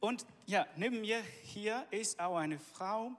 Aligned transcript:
Und 0.00 0.24
ja, 0.46 0.66
neben 0.76 1.02
mir 1.02 1.22
hier 1.42 1.86
ist 1.90 2.18
auch 2.18 2.38
eine 2.38 2.58
Frau, 2.58 3.12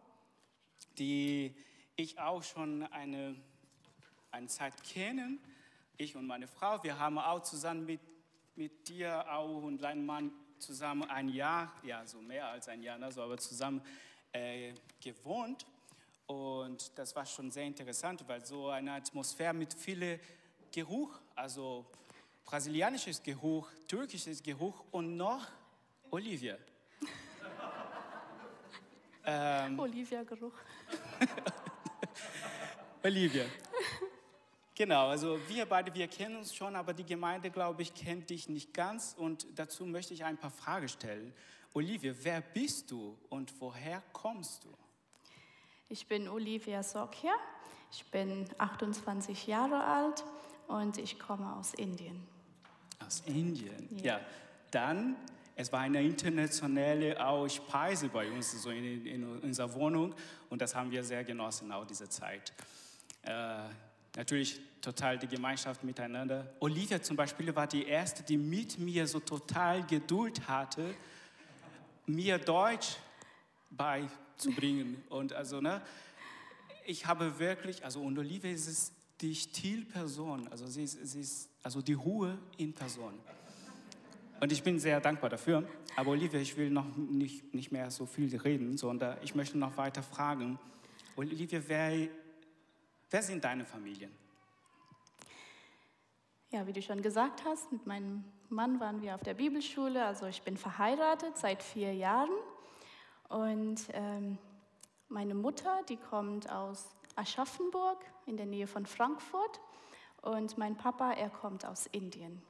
die 0.97 1.53
ich 1.95 2.17
auch 2.19 2.41
schon 2.41 2.83
eine, 2.91 3.35
eine 4.31 4.47
Zeit 4.47 4.83
kenne. 4.83 5.37
Ich 5.97 6.15
und 6.15 6.25
meine 6.25 6.47
Frau, 6.47 6.83
wir 6.83 6.97
haben 6.97 7.19
auch 7.19 7.43
zusammen 7.43 7.85
mit, 7.85 8.01
mit 8.55 8.87
dir 8.87 9.31
auch 9.31 9.61
und 9.61 9.77
deinem 9.77 10.07
Mann 10.07 10.31
zusammen 10.57 11.03
ein 11.03 11.29
Jahr, 11.29 11.71
ja, 11.83 12.05
so 12.07 12.19
mehr 12.19 12.47
als 12.47 12.67
ein 12.67 12.81
Jahr, 12.81 12.99
also 12.99 13.21
aber 13.21 13.37
zusammen 13.37 13.83
äh, 14.31 14.73
gewohnt. 14.99 15.67
Und 16.25 16.97
das 16.97 17.15
war 17.15 17.27
schon 17.27 17.51
sehr 17.51 17.65
interessant, 17.65 18.27
weil 18.27 18.43
so 18.43 18.69
eine 18.69 18.93
Atmosphäre 18.93 19.53
mit 19.53 19.71
viel 19.71 20.19
Geruch, 20.71 21.19
also 21.35 21.85
brasilianisches 22.43 23.21
Geruch, 23.21 23.69
türkisches 23.87 24.41
Geruch 24.41 24.83
und 24.89 25.15
noch 25.15 25.47
Olivia. 26.09 26.57
Ähm, 29.25 29.79
Olivia-Geruch. 29.79 30.53
Olivia. 33.03 33.45
Genau, 34.75 35.09
also 35.09 35.39
wir 35.47 35.65
beide, 35.65 35.93
wir 35.93 36.07
kennen 36.07 36.37
uns 36.37 36.55
schon, 36.55 36.75
aber 36.75 36.93
die 36.93 37.05
Gemeinde, 37.05 37.51
glaube 37.51 37.81
ich, 37.81 37.93
kennt 37.93 38.29
dich 38.29 38.49
nicht 38.49 38.73
ganz. 38.73 39.15
Und 39.17 39.45
dazu 39.55 39.85
möchte 39.85 40.13
ich 40.13 40.23
ein 40.23 40.37
paar 40.37 40.51
Fragen 40.51 40.87
stellen. 40.87 41.33
Olivia, 41.73 42.13
wer 42.21 42.41
bist 42.41 42.91
du 42.91 43.17
und 43.29 43.53
woher 43.61 44.01
kommst 44.11 44.63
du? 44.63 44.69
Ich 45.87 46.07
bin 46.07 46.27
Olivia 46.27 46.83
Sokia, 46.83 47.33
ich 47.91 48.05
bin 48.11 48.45
28 48.57 49.47
Jahre 49.47 49.83
alt 49.83 50.23
und 50.67 50.97
ich 50.97 51.19
komme 51.19 51.55
aus 51.55 51.73
Indien. 51.73 52.27
Aus 53.05 53.21
Indien, 53.25 53.87
ja. 53.97 54.17
ja. 54.17 54.21
Dann, 54.71 55.15
es 55.61 55.71
war 55.71 55.81
eine 55.81 56.01
internationale 56.01 57.23
auch 57.23 57.47
Speise 57.47 58.09
bei 58.09 58.29
uns 58.31 58.63
so 58.63 58.71
in, 58.71 59.05
in, 59.05 59.23
unserer 59.23 59.71
Wohnung 59.75 60.15
und 60.49 60.59
das 60.59 60.73
haben 60.73 60.89
wir 60.89 61.03
sehr 61.03 61.23
genossen, 61.23 61.71
auch 61.71 61.85
diese 61.85 62.09
Zeit. 62.09 62.51
Äh, 63.21 63.59
natürlich 64.15 64.59
total 64.81 65.19
die 65.19 65.27
Gemeinschaft 65.27 65.83
miteinander. 65.83 66.51
Olivia 66.59 66.99
zum 67.01 67.15
Beispiel 67.15 67.55
war 67.55 67.67
die 67.67 67.85
erste, 67.85 68.23
die 68.23 68.37
mit 68.37 68.79
mir 68.79 69.05
so 69.05 69.19
total 69.19 69.85
Geduld 69.85 70.47
hatte, 70.47 70.95
mir 72.07 72.39
Deutsch 72.39 72.97
beizubringen. 73.69 75.03
Und 75.09 75.31
also, 75.33 75.61
ne, 75.61 75.83
ich 76.87 77.05
habe 77.05 77.37
wirklich, 77.37 77.85
also 77.85 78.01
und 78.01 78.17
Olivia 78.17 78.49
ist 78.49 78.93
die 79.21 79.35
Stilperson, 79.35 80.47
also 80.47 80.65
sie 80.65 80.83
ist, 80.85 81.05
sie 81.05 81.21
ist 81.21 81.49
also 81.61 81.83
die 81.83 81.93
Ruhe 81.93 82.39
in 82.57 82.73
Person. 82.73 83.13
Und 84.41 84.51
ich 84.51 84.63
bin 84.63 84.79
sehr 84.79 84.99
dankbar 84.99 85.29
dafür. 85.29 85.63
Aber 85.95 86.11
Olivia, 86.11 86.39
ich 86.39 86.57
will 86.57 86.71
noch 86.71 86.97
nicht, 86.97 87.53
nicht 87.53 87.71
mehr 87.71 87.91
so 87.91 88.07
viel 88.07 88.35
reden, 88.37 88.75
sondern 88.75 89.17
ich 89.21 89.35
möchte 89.35 89.55
noch 89.55 89.77
weiter 89.77 90.01
fragen. 90.01 90.57
Olivia, 91.15 91.61
wer, 91.67 92.07
wer 93.11 93.21
sind 93.21 93.43
deine 93.43 93.65
Familien? 93.65 94.11
Ja, 96.49 96.65
wie 96.65 96.73
du 96.73 96.81
schon 96.81 97.03
gesagt 97.03 97.45
hast, 97.45 97.71
mit 97.71 97.85
meinem 97.85 98.23
Mann 98.49 98.79
waren 98.79 99.03
wir 99.03 99.13
auf 99.13 99.21
der 99.21 99.35
Bibelschule. 99.35 100.03
Also 100.03 100.25
ich 100.25 100.41
bin 100.41 100.57
verheiratet 100.57 101.37
seit 101.37 101.61
vier 101.61 101.93
Jahren. 101.93 102.31
Und 103.29 103.81
ähm, 103.93 104.39
meine 105.07 105.35
Mutter, 105.35 105.81
die 105.87 105.97
kommt 105.97 106.51
aus 106.51 106.89
Aschaffenburg 107.15 108.03
in 108.25 108.37
der 108.37 108.47
Nähe 108.47 108.65
von 108.65 108.87
Frankfurt. 108.87 109.61
Und 110.23 110.57
mein 110.57 110.75
Papa, 110.77 111.13
er 111.13 111.29
kommt 111.29 111.63
aus 111.63 111.85
Indien. 111.85 112.41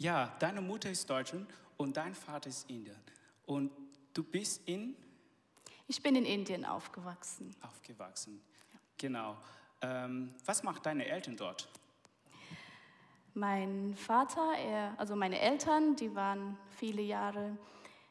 Ja, 0.00 0.32
deine 0.38 0.60
Mutter 0.60 0.88
ist 0.90 1.10
Deutsche 1.10 1.44
und 1.76 1.96
dein 1.96 2.14
Vater 2.14 2.48
ist 2.48 2.70
Indien. 2.70 2.96
Und 3.46 3.72
du 4.14 4.22
bist 4.22 4.62
in? 4.68 4.94
Ich 5.88 6.00
bin 6.00 6.14
in 6.14 6.24
Indien 6.24 6.64
aufgewachsen. 6.64 7.52
Aufgewachsen, 7.62 8.40
ja. 8.72 8.78
genau. 8.96 9.36
Ähm, 9.82 10.36
was 10.44 10.62
macht 10.62 10.86
deine 10.86 11.04
Eltern 11.04 11.36
dort? 11.36 11.68
Mein 13.34 13.96
Vater, 13.96 14.52
er, 14.56 14.94
also 14.98 15.16
meine 15.16 15.40
Eltern, 15.40 15.96
die 15.96 16.14
waren 16.14 16.56
viele 16.76 17.02
Jahre 17.02 17.58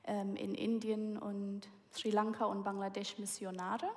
ähm, 0.03 0.35
in 0.35 0.55
Indien 0.55 1.17
und 1.17 1.69
Sri 1.93 2.09
Lanka 2.09 2.45
und 2.45 2.63
Bangladesch 2.63 3.17
Missionare. 3.17 3.89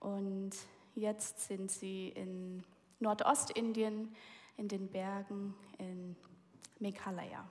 Und 0.00 0.50
jetzt 0.94 1.40
sind 1.40 1.70
sie 1.70 2.10
in 2.10 2.62
Nordostindien, 3.00 4.14
in 4.58 4.68
den 4.68 4.88
Bergen, 4.88 5.54
in 5.78 6.14
Meghalaya. 6.80 7.48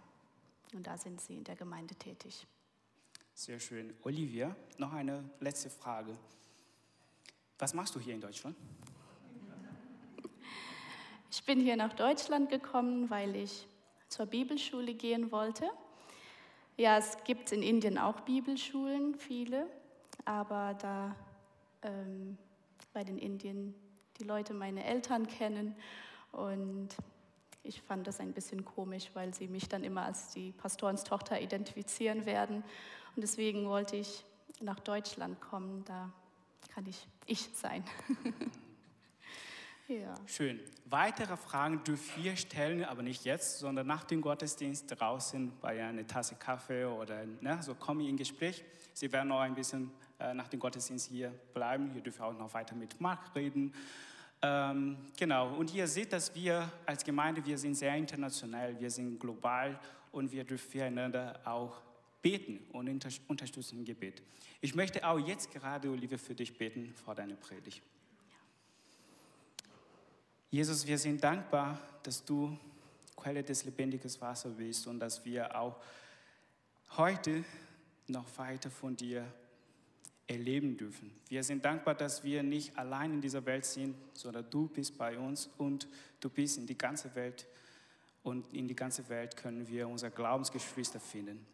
Und 0.74 0.86
da 0.86 0.98
sind 0.98 1.22
sie 1.22 1.36
in 1.38 1.44
der 1.44 1.56
Gemeinde 1.56 1.96
tätig. 1.96 2.46
Sehr 3.34 3.60
schön. 3.60 3.94
Olivia, 4.04 4.56
noch 4.78 4.94
eine 4.94 5.24
letzte 5.40 5.70
Frage. 5.70 6.18
Was 7.60 7.74
machst 7.74 7.96
du 7.96 8.00
hier 8.00 8.14
in 8.14 8.22
Deutschland? 8.22 8.56
Ich 11.30 11.44
bin 11.44 11.60
hier 11.60 11.76
nach 11.76 11.94
Deutschland 11.94 12.50
gekommen, 12.50 13.10
weil 13.10 13.36
ich 13.36 13.68
zur 14.08 14.26
Bibelschule 14.26 14.94
gehen 14.94 15.32
wollte. 15.32 15.70
Ja, 16.78 16.98
es 16.98 17.18
gibt 17.26 17.52
in 17.52 17.62
Indien 17.62 17.98
auch 17.98 18.22
Bibelschulen, 18.22 19.16
viele, 19.16 19.68
aber 20.26 20.74
da 20.76 21.16
ähm, 21.84 22.38
bei 22.94 23.04
den 23.04 23.18
Indien 23.18 23.76
die 24.20 24.24
Leute 24.24 24.54
meine 24.54 24.84
Eltern 24.84 25.28
kennen 25.28 25.76
und 26.32 26.90
ich 27.68 27.82
fand 27.82 28.08
das 28.08 28.20
ein 28.20 28.34
bisschen 28.34 28.66
komisch, 28.66 29.10
weil 29.14 29.34
sie 29.34 29.48
mich 29.48 29.68
dann 29.68 29.84
immer 29.84 30.04
als 30.04 30.30
die 30.30 30.52
Pastorenstochter 30.54 31.40
identifizieren 31.42 32.26
werden 32.26 32.64
und 33.16 33.22
deswegen 33.22 33.68
wollte 33.68 33.96
ich 33.96 34.24
nach 34.62 34.80
Deutschland 34.80 35.40
kommen, 35.42 35.84
da 35.86 36.12
kann 36.74 36.86
ich 36.86 37.08
ich 37.26 37.50
sein. 37.54 37.84
Ja. 39.90 40.16
Schön. 40.26 40.60
Weitere 40.84 41.38
Fragen 41.38 41.82
dürft 41.86 42.18
ihr 42.18 42.36
stellen, 42.36 42.84
aber 42.84 43.04
nicht 43.04 43.24
jetzt, 43.24 43.60
sondern 43.60 43.88
nach 43.88 44.04
dem 44.04 44.20
Gottesdienst 44.20 45.00
draußen 45.00 45.54
bei 45.62 45.82
einer 45.82 46.06
Tasse 46.06 46.36
Kaffee 46.36 46.84
oder 46.84 47.26
ne, 47.26 47.58
so 47.62 47.74
kommen 47.74 48.02
ihr 48.02 48.10
in 48.10 48.18
Gespräch. 48.18 48.66
Sie 48.94 49.10
werden 49.14 49.30
noch 49.30 49.40
ein 49.40 49.56
bisschen 49.56 49.90
äh, 50.20 50.34
nach 50.34 50.50
dem 50.50 50.60
Gottesdienst 50.60 51.08
hier 51.10 51.30
bleiben. 51.54 51.96
Ihr 51.96 52.02
dürft 52.02 52.20
auch 52.20 52.34
noch 52.34 52.54
weiter 52.54 52.76
mit 52.76 53.00
Marc 53.00 53.34
reden. 53.34 53.74
Ähm, 54.42 54.98
genau. 55.18 55.56
Und 55.56 55.74
ihr 55.74 55.88
seht, 55.88 56.14
dass 56.14 56.34
wir 56.36 56.72
als 56.86 57.04
Gemeinde, 57.04 57.44
wir 57.46 57.58
sind 57.58 57.76
sehr 57.76 57.96
international, 57.96 58.80
wir 58.80 58.92
sind 58.92 59.20
global 59.20 59.80
und 60.12 60.32
wir 60.32 60.44
dürfen 60.44 60.70
füreinander 60.70 61.40
auch 61.46 61.82
beten 62.22 62.60
und 62.72 62.90
unterstützen 63.28 63.80
im 63.80 63.86
Gebet. 63.86 64.22
Ich 64.62 64.76
möchte 64.76 65.08
auch 65.08 65.20
jetzt 65.20 65.52
gerade, 65.52 65.90
Olivia, 65.90 66.18
für 66.18 66.36
dich 66.36 66.58
beten 66.58 66.94
vor 67.06 67.16
deiner 67.16 67.36
Predigt. 67.36 67.82
Jesus, 70.50 70.88
wir 70.88 70.98
sind 70.98 71.24
dankbar, 71.24 71.80
dass 72.04 72.24
du 72.24 72.58
Quelle 73.16 73.44
des 73.44 73.66
lebendigen 73.66 74.10
Wassers 74.22 74.56
bist 74.56 74.88
und 74.88 75.00
dass 75.00 75.24
wir 75.26 75.60
auch 75.60 75.76
heute 76.96 77.44
noch 78.08 78.26
weiter 78.38 78.70
von 78.70 78.96
dir 78.96 79.26
erleben 80.28 80.76
dürfen. 80.76 81.12
Wir 81.30 81.44
sind 81.44 81.64
dankbar, 81.64 81.96
dass 81.96 82.24
wir 82.24 82.44
nicht 82.44 82.78
allein 82.78 83.14
in 83.14 83.22
dieser 83.22 83.46
Welt 83.46 83.66
sind, 83.66 83.96
sondern 84.14 84.50
du 84.50 84.68
bist 84.68 84.98
bei 84.98 85.18
uns 85.18 85.50
und 85.58 85.88
du 86.20 86.30
bist 86.30 86.58
in 86.58 86.68
die 86.68 86.78
ganze 86.78 87.14
Welt 87.16 87.48
und 88.24 88.54
in 88.54 88.68
die 88.68 88.76
ganze 88.76 89.08
Welt 89.08 89.38
können 89.38 89.68
wir 89.68 89.88
unsere 89.88 90.12
Glaubensgeschwister 90.12 91.00
finden. 91.00 91.46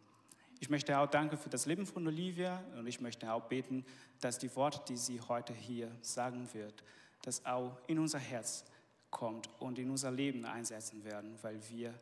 Ich 0.58 0.70
möchte 0.70 0.98
auch 0.98 1.08
danken 1.08 1.36
für 1.36 1.50
das 1.50 1.66
Leben 1.66 1.86
von 1.86 2.06
Olivia 2.06 2.64
und 2.76 2.86
ich 2.86 3.00
möchte 3.00 3.32
auch 3.32 3.44
beten, 3.44 3.84
dass 4.20 4.38
die 4.38 4.54
Worte, 4.56 4.80
die 4.88 4.96
sie 4.96 5.20
heute 5.20 5.52
hier 5.52 5.90
sagen 6.00 6.48
wird, 6.52 6.82
dass 7.22 7.44
auch 7.44 7.78
in 7.86 7.98
unser 7.98 8.18
Herz 8.18 8.64
kommt 9.10 9.48
und 9.60 9.78
in 9.78 9.90
unser 9.90 10.10
Leben 10.10 10.44
einsetzen 10.44 11.04
werden, 11.04 11.38
weil 11.42 11.60
wir 11.70 11.94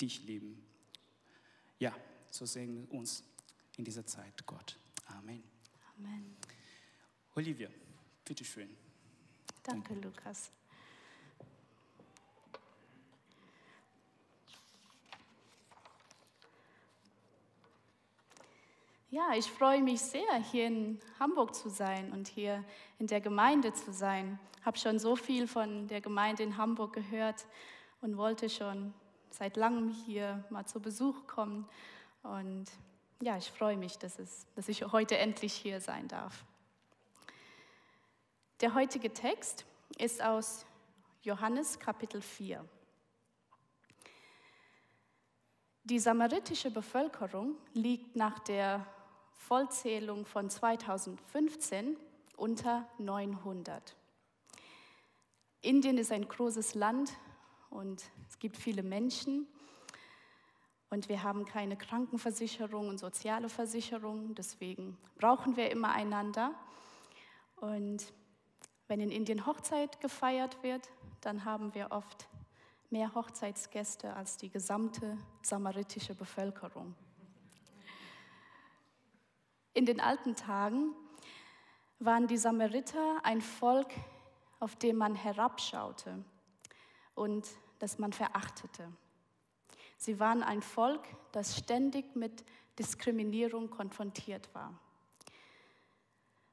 dich 0.00 0.24
lieben. 0.24 0.62
Ja, 1.78 1.94
so 2.30 2.44
segne 2.44 2.86
uns 2.90 3.24
in 3.78 3.84
dieser 3.84 4.04
Zeit, 4.04 4.44
Gott. 4.46 4.76
Amen. 5.06 5.49
Amen. 6.02 6.36
Olivia, 7.34 7.68
bitteschön. 8.24 8.68
Danke, 9.62 9.94
Danke. 9.94 10.08
Lukas. 10.08 10.50
Ja, 19.10 19.34
ich 19.36 19.50
freue 19.50 19.82
mich 19.82 20.00
sehr, 20.00 20.36
hier 20.50 20.68
in 20.68 21.00
Hamburg 21.18 21.54
zu 21.54 21.68
sein 21.68 22.12
und 22.12 22.28
hier 22.28 22.64
in 22.98 23.08
der 23.08 23.20
Gemeinde 23.20 23.74
zu 23.74 23.92
sein. 23.92 24.38
Ich 24.60 24.64
habe 24.64 24.78
schon 24.78 24.98
so 24.98 25.16
viel 25.16 25.48
von 25.48 25.88
der 25.88 26.00
Gemeinde 26.00 26.44
in 26.44 26.56
Hamburg 26.56 26.94
gehört 26.94 27.46
und 28.00 28.16
wollte 28.16 28.48
schon 28.48 28.94
seit 29.30 29.56
langem 29.56 29.88
hier 29.88 30.44
mal 30.48 30.64
zu 30.64 30.80
Besuch 30.80 31.26
kommen. 31.26 31.68
Und 32.22 32.66
ja, 33.22 33.36
ich 33.36 33.50
freue 33.50 33.76
mich, 33.76 33.98
dass, 33.98 34.18
es, 34.18 34.46
dass 34.54 34.68
ich 34.68 34.82
heute 34.92 35.18
endlich 35.18 35.52
hier 35.52 35.80
sein 35.80 36.08
darf. 36.08 36.44
Der 38.60 38.74
heutige 38.74 39.12
Text 39.12 39.66
ist 39.98 40.22
aus 40.22 40.64
Johannes 41.22 41.78
Kapitel 41.78 42.22
4. 42.22 42.64
Die 45.84 45.98
samaritische 45.98 46.70
Bevölkerung 46.70 47.56
liegt 47.74 48.16
nach 48.16 48.38
der 48.38 48.86
Vollzählung 49.32 50.24
von 50.24 50.48
2015 50.48 51.96
unter 52.36 52.88
900. 52.98 53.96
Indien 55.62 55.98
ist 55.98 56.12
ein 56.12 56.26
großes 56.26 56.74
Land 56.74 57.12
und 57.68 58.02
es 58.28 58.38
gibt 58.38 58.56
viele 58.56 58.82
Menschen 58.82 59.46
und 60.90 61.08
wir 61.08 61.22
haben 61.22 61.44
keine 61.44 61.76
Krankenversicherung 61.76 62.88
und 62.88 62.98
soziale 62.98 63.48
Versicherung, 63.48 64.34
deswegen 64.34 64.98
brauchen 65.16 65.56
wir 65.56 65.70
immer 65.70 65.92
einander. 65.92 66.52
Und 67.56 68.12
wenn 68.88 69.00
in 69.00 69.10
Indien 69.10 69.46
Hochzeit 69.46 70.00
gefeiert 70.00 70.62
wird, 70.64 70.90
dann 71.20 71.44
haben 71.44 71.74
wir 71.74 71.92
oft 71.92 72.28
mehr 72.90 73.14
Hochzeitsgäste 73.14 74.14
als 74.14 74.36
die 74.36 74.50
gesamte 74.50 75.16
samaritische 75.42 76.14
Bevölkerung. 76.16 76.96
In 79.74 79.86
den 79.86 80.00
alten 80.00 80.34
Tagen 80.34 80.92
waren 82.00 82.26
die 82.26 82.36
Samariter 82.36 83.20
ein 83.22 83.40
Volk, 83.40 83.92
auf 84.58 84.74
dem 84.74 84.96
man 84.96 85.14
herabschaute 85.14 86.24
und 87.14 87.48
das 87.78 87.98
man 87.98 88.12
verachtete. 88.12 88.92
Sie 90.00 90.18
waren 90.18 90.42
ein 90.42 90.62
Volk, 90.62 91.02
das 91.30 91.58
ständig 91.58 92.16
mit 92.16 92.42
Diskriminierung 92.78 93.68
konfrontiert 93.68 94.48
war. 94.54 94.80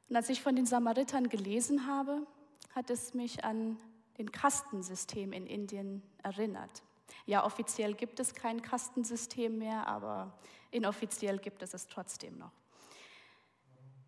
Und 0.09 0.17
als 0.17 0.27
ich 0.27 0.41
von 0.41 0.57
den 0.57 0.65
Samaritern 0.65 1.29
gelesen 1.29 1.88
habe, 1.88 2.27
hat 2.75 2.89
es 2.89 3.13
mich 3.13 3.45
an 3.45 3.77
den 4.17 4.33
Kastensystem 4.33 5.31
in 5.31 5.47
Indien 5.47 6.03
erinnert. 6.23 6.83
Ja, 7.25 7.45
offiziell 7.45 7.94
gibt 7.94 8.19
es 8.19 8.35
kein 8.35 8.61
Kastensystem 8.61 9.57
mehr, 9.57 9.88
aber 9.88 10.38
inoffiziell 10.71 11.39
gibt 11.39 11.63
es 11.63 11.73
es 11.73 11.88
trotzdem 11.88 12.38
noch. 12.38 12.51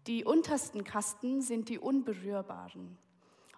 Die 0.06 0.26
untersten 0.26 0.84
Kasten 0.84 1.42
sind 1.42 1.70
die 1.70 1.80
Unberührbaren. 1.80 2.98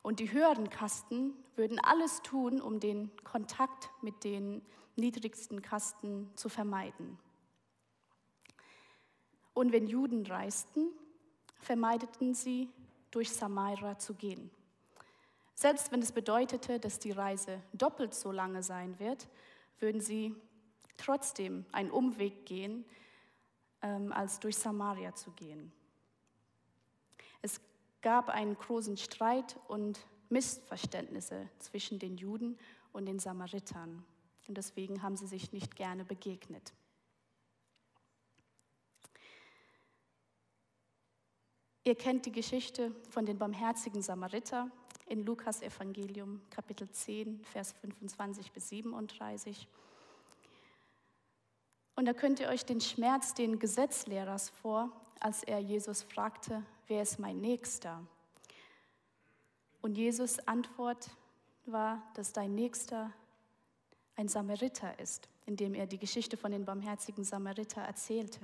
Und 0.04 0.20
die 0.20 0.32
höheren 0.32 0.70
Kasten 0.70 1.34
würden 1.56 1.80
alles 1.80 2.22
tun, 2.22 2.62
um 2.62 2.80
den 2.80 3.10
Kontakt 3.24 3.90
mit 4.04 4.24
den 4.24 4.62
niedrigsten 4.96 5.62
Kasten 5.62 6.30
zu 6.36 6.50
vermeiden. 6.50 7.18
Und 9.54 9.72
wenn 9.72 9.88
Juden 9.88 10.26
reisten, 10.26 10.88
vermeideten 11.60 12.34
sie, 12.34 12.70
durch 13.12 13.30
Samaria 13.32 14.00
zu 14.00 14.14
gehen. 14.14 14.50
Selbst 15.54 15.92
wenn 15.92 16.02
es 16.02 16.12
bedeutete, 16.12 16.80
dass 16.80 16.98
die 16.98 17.12
Reise 17.12 17.62
doppelt 17.74 18.14
so 18.14 18.32
lange 18.32 18.64
sein 18.64 18.98
wird, 19.00 19.28
würden 19.80 20.02
sie 20.02 20.34
trotzdem 20.98 21.66
einen 21.72 21.92
Umweg 21.92 22.46
gehen, 22.46 22.86
ähm, 23.82 24.14
als 24.14 24.40
durch 24.40 24.58
Samaria 24.58 25.14
zu 25.14 25.32
gehen. 25.32 25.72
Es 27.42 27.60
gab 28.02 28.30
einen 28.30 28.56
großen 28.56 28.98
Streit 28.98 29.60
und 29.68 30.00
Missverständnisse 30.30 31.50
zwischen 31.60 32.00
den 32.00 32.18
Juden 32.18 32.58
und 32.94 33.06
den 33.06 33.20
Samaritern. 33.20 34.06
Und 34.52 34.56
deswegen 34.56 35.02
haben 35.02 35.16
sie 35.16 35.28
sich 35.28 35.54
nicht 35.54 35.78
gerne 35.78 36.04
begegnet. 36.04 36.74
Ihr 41.86 41.96
kennt 41.96 42.26
die 42.26 42.34
Geschichte 42.34 42.94
von 43.10 43.26
den 43.26 43.38
barmherzigen 43.38 44.02
Samariter 44.02 44.70
in 45.06 45.24
Lukas 45.24 45.62
Evangelium 45.62 46.42
Kapitel 46.50 46.92
10, 46.92 47.46
Vers 47.46 47.72
25 47.80 48.52
bis 48.52 48.68
37. 48.68 49.70
Und 51.96 52.04
da 52.04 52.12
könnt 52.12 52.42
ihr 52.42 52.50
euch 52.50 52.66
den 52.66 52.82
Schmerz 52.82 53.34
den 53.34 53.58
Gesetzlehrers 53.58 54.50
vor, 54.50 54.92
als 55.22 55.44
er 55.44 55.60
Jesus 55.60 56.04
fragte, 56.04 56.62
wer 56.88 57.04
ist 57.04 57.20
mein 57.20 57.40
Nächster? 57.40 58.06
Und 59.82 59.98
Jesus 59.98 60.40
Antwort 60.46 61.10
war, 61.66 62.04
dass 62.16 62.34
dein 62.34 62.54
Nächster 62.54 63.14
ein 64.22 64.28
Samariter 64.28 64.98
ist, 65.00 65.28
indem 65.46 65.74
er 65.74 65.88
die 65.88 65.98
Geschichte 65.98 66.38
von 66.38 66.52
den 66.52 66.64
barmherzigen 66.64 67.24
Samariter 67.24 67.82
erzählte. 67.82 68.40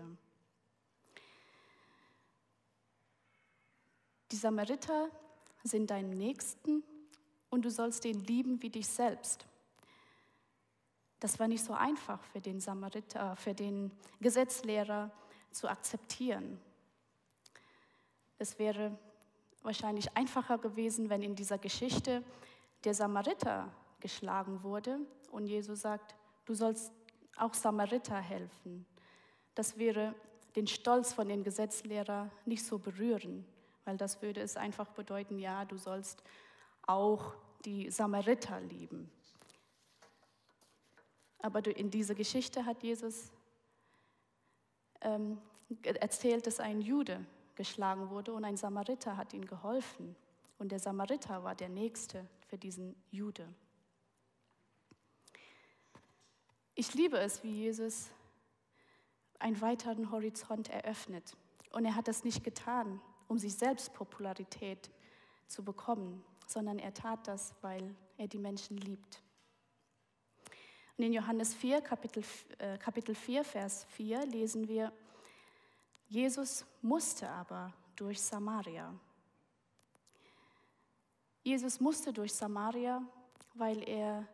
Die 4.31 4.35
Samariter 4.35 5.09
sind 5.63 5.91
deinem 5.91 6.18
Nächsten 6.18 6.83
und 7.50 7.63
du 7.63 7.69
sollst 7.69 8.06
ihn 8.06 8.24
lieben 8.25 8.62
wie 8.62 8.69
dich 8.69 8.88
selbst. 8.88 9.45
Das 11.19 11.39
war 11.39 11.47
nicht 11.47 11.63
so 11.63 11.74
einfach 11.74 12.24
für 12.24 12.41
den 12.41 12.59
Samariter, 12.59 13.35
für 13.35 13.53
den 13.53 13.91
Gesetzlehrer 14.19 15.12
zu 15.51 15.69
akzeptieren. 15.69 16.59
Es 18.39 18.59
wäre 18.59 18.97
wahrscheinlich 19.62 20.15
einfacher 20.18 20.57
gewesen, 20.57 21.09
wenn 21.09 21.21
in 21.21 21.35
dieser 21.35 21.57
Geschichte 21.57 22.24
der 22.83 22.94
Samariter 22.94 23.71
geschlagen 24.00 24.63
wurde 24.63 25.00
und 25.31 25.47
Jesus 25.47 25.81
sagt, 25.81 26.15
du 26.45 26.53
sollst 26.53 26.91
auch 27.35 27.53
Samariter 27.53 28.19
helfen. 28.19 28.85
Das 29.56 29.77
wäre 29.77 30.15
den 30.56 30.68
Stolz 30.68 31.13
von 31.13 31.27
den 31.27 31.44
Gesetzlehrern 31.44 32.31
nicht 32.45 32.65
so 32.65 32.79
berühren 32.79 33.45
weil 33.88 33.95
das 33.95 34.21
würde 34.21 34.41
es 34.41 34.57
einfach 34.57 34.89
bedeuten, 34.89 35.39
ja, 35.39 35.63
du 35.63 35.77
sollst 35.77 36.21
auch 36.85 37.33
die 37.63 37.89
Samariter 37.89 38.59
lieben. 38.59 39.09
Aber 41.39 41.65
in 41.65 41.89
dieser 41.89 42.13
Geschichte 42.13 42.65
hat 42.65 42.83
Jesus 42.83 43.31
ähm, 45.00 45.38
erzählt, 45.83 46.47
dass 46.47 46.59
ein 46.59 46.81
Jude 46.81 47.25
geschlagen 47.56 48.09
wurde 48.09 48.33
und 48.33 48.44
ein 48.44 48.57
Samariter 48.57 49.15
hat 49.15 49.33
ihm 49.33 49.45
geholfen. 49.45 50.18
Und 50.59 50.74
der 50.74 50.79
Samariter 50.79 51.45
war 51.45 51.56
der 51.56 51.69
Nächste 51.69 52.27
für 52.50 52.57
diesen 52.57 52.94
Jude. 53.09 53.47
Ich 56.79 56.94
liebe 56.94 57.18
es, 57.18 57.44
wie 57.44 57.50
Jesus 57.50 58.12
einen 59.39 59.59
weiteren 59.62 60.12
Horizont 60.12 60.69
eröffnet. 60.69 61.35
Und 61.71 61.85
er 61.85 61.95
hat 61.95 62.07
das 62.07 62.24
nicht 62.24 62.44
getan, 62.44 63.01
um 63.27 63.39
sich 63.39 63.56
selbst 63.56 63.95
Popularität 63.95 64.91
zu 65.47 65.63
bekommen, 65.63 66.24
sondern 66.45 66.77
er 66.77 66.94
tat 66.94 67.27
das, 67.27 67.56
weil 67.62 67.95
er 68.18 68.27
die 68.27 68.38
Menschen 68.38 68.77
liebt. 68.77 69.24
Und 70.97 71.06
in 71.06 71.13
Johannes 71.13 71.56
4, 71.56 71.81
Kapitel, 71.81 72.24
äh, 72.59 72.77
Kapitel 72.77 73.15
4, 73.15 73.44
Vers 73.44 73.85
4 73.95 74.27
lesen 74.27 74.68
wir, 74.68 74.94
Jesus 76.07 76.63
musste 76.83 77.27
aber 77.27 77.74
durch 77.96 78.22
Samaria. 78.22 78.93
Jesus 81.41 81.79
musste 81.79 82.13
durch 82.13 82.36
Samaria, 82.36 83.01
weil 83.55 83.81
er 83.89 84.27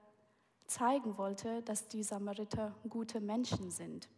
zeigen 0.74 1.18
wollte, 1.18 1.62
dass 1.64 1.88
die 1.88 2.04
Samariter 2.04 2.76
gute 2.90 3.20
Menschen 3.20 3.72
sind. 3.72 4.10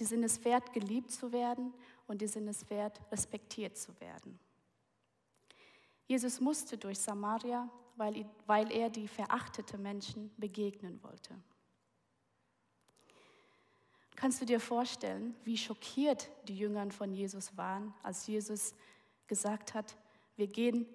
Die 0.00 0.04
sind 0.04 0.22
es 0.22 0.44
wert, 0.44 0.72
geliebt 0.72 1.10
zu 1.10 1.32
werden 1.32 1.74
und 2.06 2.20
die 2.20 2.26
sind 2.26 2.48
es 2.48 2.68
wert, 2.70 3.00
respektiert 3.10 3.76
zu 3.76 3.98
werden. 4.00 4.38
Jesus 6.06 6.40
musste 6.40 6.78
durch 6.78 6.98
Samaria, 6.98 7.68
weil, 7.96 8.72
er 8.72 8.90
die 8.90 9.08
verachtete 9.08 9.76
Menschen 9.76 10.30
begegnen 10.36 11.02
wollte. 11.02 11.34
Kannst 14.14 14.40
du 14.40 14.46
dir 14.46 14.60
vorstellen, 14.60 15.34
wie 15.44 15.56
schockiert 15.56 16.28
die 16.48 16.56
Jüngern 16.56 16.90
von 16.90 17.12
Jesus 17.12 17.56
waren, 17.56 17.94
als 18.02 18.26
Jesus 18.26 18.74
gesagt 19.26 19.74
hat, 19.74 19.96
wir 20.36 20.46
gehen 20.46 20.86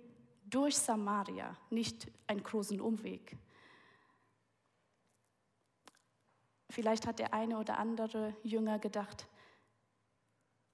durch 0.45 0.77
Samaria, 0.77 1.55
nicht 1.69 2.07
einen 2.27 2.43
großen 2.43 2.81
Umweg. 2.81 3.37
Vielleicht 6.73 7.05
hat 7.05 7.19
der 7.19 7.35
eine 7.35 7.59
oder 7.59 7.77
andere 7.77 8.35
Jünger 8.41 8.79
gedacht, 8.79 9.27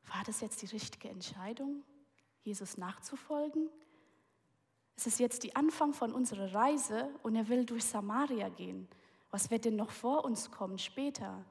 war 0.07 0.23
das 0.25 0.39
jetzt 0.39 0.61
die 0.61 0.67
richtige 0.67 1.09
Entscheidung, 1.09 1.83
Jesus 2.41 2.77
nachzufolgen? 2.77 3.69
Es 4.95 5.07
ist 5.07 5.19
jetzt 5.19 5.43
die 5.43 5.57
Anfang 5.57 5.91
von 5.91 6.13
unserer 6.13 6.53
Reise 6.53 7.09
und 7.21 7.35
er 7.35 7.49
will 7.49 7.65
durch 7.65 7.83
Samaria 7.83 8.47
gehen. 8.47 8.87
Was 9.29 9.51
wird 9.51 9.65
denn 9.65 9.75
noch 9.75 9.91
vor 9.91 10.23
uns 10.23 10.49
kommen 10.51 10.79
später? 10.79 11.43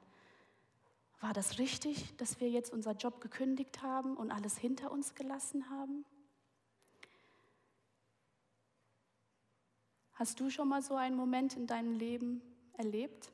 War 1.21 1.35
das 1.35 1.59
richtig, 1.59 2.17
dass 2.17 2.41
wir 2.41 2.49
jetzt 2.49 2.73
unser 2.73 2.93
Job 2.93 3.21
gekündigt 3.21 3.83
haben 3.83 4.17
und 4.17 4.31
alles 4.31 4.57
hinter 4.57 4.91
uns 4.91 5.15
gelassen 5.15 5.69
haben? 5.69 6.07
Hast 10.15 10.41
du 10.41 10.49
schon 10.49 10.69
mal 10.69 10.81
so 10.81 10.95
einen 10.95 11.17
Moment 11.17 11.55
in 11.55 11.67
deinem 11.67 11.93
Leben 11.93 12.41
erlebt? 12.79 13.31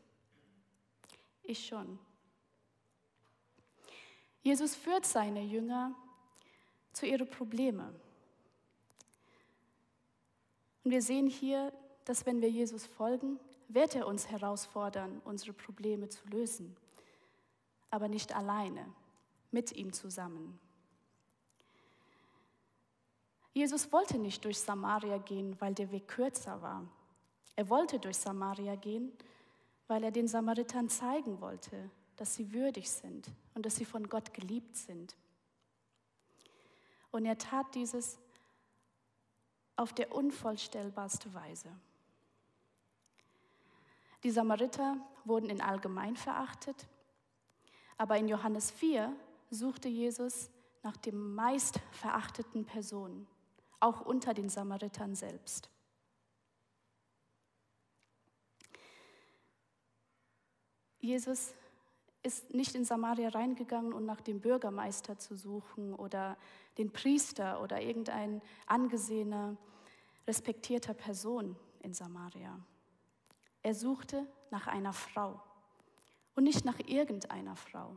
Ich 1.45 1.67
schon. 1.67 1.99
Jesus 4.43 4.75
führt 4.75 5.07
seine 5.07 5.43
Jünger 5.43 5.95
zu 6.93 7.07
ihren 7.07 7.29
Problemen. 7.29 7.95
Und 10.83 10.91
wir 10.91 11.01
sehen 11.01 11.29
hier, 11.29 11.73
dass 12.05 12.27
wenn 12.27 12.41
wir 12.43 12.51
Jesus 12.51 12.87
folgen, 12.87 13.39
wird 13.69 13.95
er 13.95 14.07
uns 14.07 14.29
herausfordern, 14.29 15.23
unsere 15.25 15.53
Probleme 15.53 16.09
zu 16.09 16.27
lösen. 16.29 16.77
aber 17.95 18.09
nicht 18.09 18.35
alleine, 18.35 18.93
mit 19.53 19.71
ihm 19.71 19.93
zusammen. 19.93 20.59
Jesus 23.53 23.93
wollte 23.93 24.19
nicht 24.19 24.45
durch 24.45 24.59
Samaria 24.59 25.19
gehen, 25.19 25.55
weil 25.61 25.75
der 25.75 25.93
Weg 25.93 26.09
kürzer 26.09 26.61
war. 26.61 26.85
Er 27.55 27.69
wollte 27.69 28.01
durch 28.01 28.17
Samaria 28.17 28.75
gehen, 28.75 29.13
weil 29.89 30.03
er 30.05 30.11
den 30.11 30.29
Samaritern 30.29 30.89
zeigen 30.89 31.41
wollte, 31.41 31.91
dass 32.17 32.35
sie 32.35 32.53
würdig 32.53 32.91
sind 32.91 33.31
und 33.55 33.67
dass 33.67 33.77
sie 33.77 33.85
von 33.85 34.09
Gott 34.09 34.33
geliebt 34.33 34.77
sind. 34.77 35.17
Und 37.11 37.27
er 37.27 37.39
tat 37.39 37.75
dieses 37.75 38.19
auf 39.77 39.93
der 39.93 40.15
unvollstellbarste 40.15 41.35
Weise. 41.35 41.69
Die 44.23 44.31
Samariter 44.31 44.97
wurden 45.25 45.51
in 45.51 45.61
allgemein 45.61 46.17
verachtet, 46.17 46.87
aber 47.99 48.17
in 48.17 48.29
Johannes 48.29 48.71
4 48.71 49.15
suchte 49.51 49.89
Jesus 49.89 50.51
nach 50.83 50.97
dem 50.97 51.35
meist 51.35 51.79
verachteten 51.93 52.65
Person, 52.65 53.27
auch 53.81 54.01
unter 54.01 54.35
den 54.35 54.49
Samaritern 54.49 55.15
selbst. 55.15 55.71
Jesus 61.05 61.53
ist 62.23 62.55
nicht 62.55 62.75
in 62.75 62.87
Samaria 62.87 63.29
reingegangen, 63.29 63.93
um 63.93 64.07
nach 64.07 64.23
dem 64.23 64.41
Bürgermeister 64.41 65.19
zu 65.19 65.37
suchen 65.37 65.93
oder 65.93 66.39
den 66.79 66.91
Priester 66.91 67.61
oder 67.61 67.83
irgendein 67.83 68.41
angesehener, 68.67 69.59
respektierter 70.27 70.95
Person 70.95 71.57
in 71.83 71.93
Samaria. 71.93 72.59
Er 73.63 73.75
suchte 73.75 74.27
nach 74.51 74.67
einer 74.67 74.95
Frau 74.95 75.43
und 76.35 76.45
nicht 76.45 76.65
nach 76.65 76.79
irgendeiner 76.79 77.57
Frau. 77.57 77.95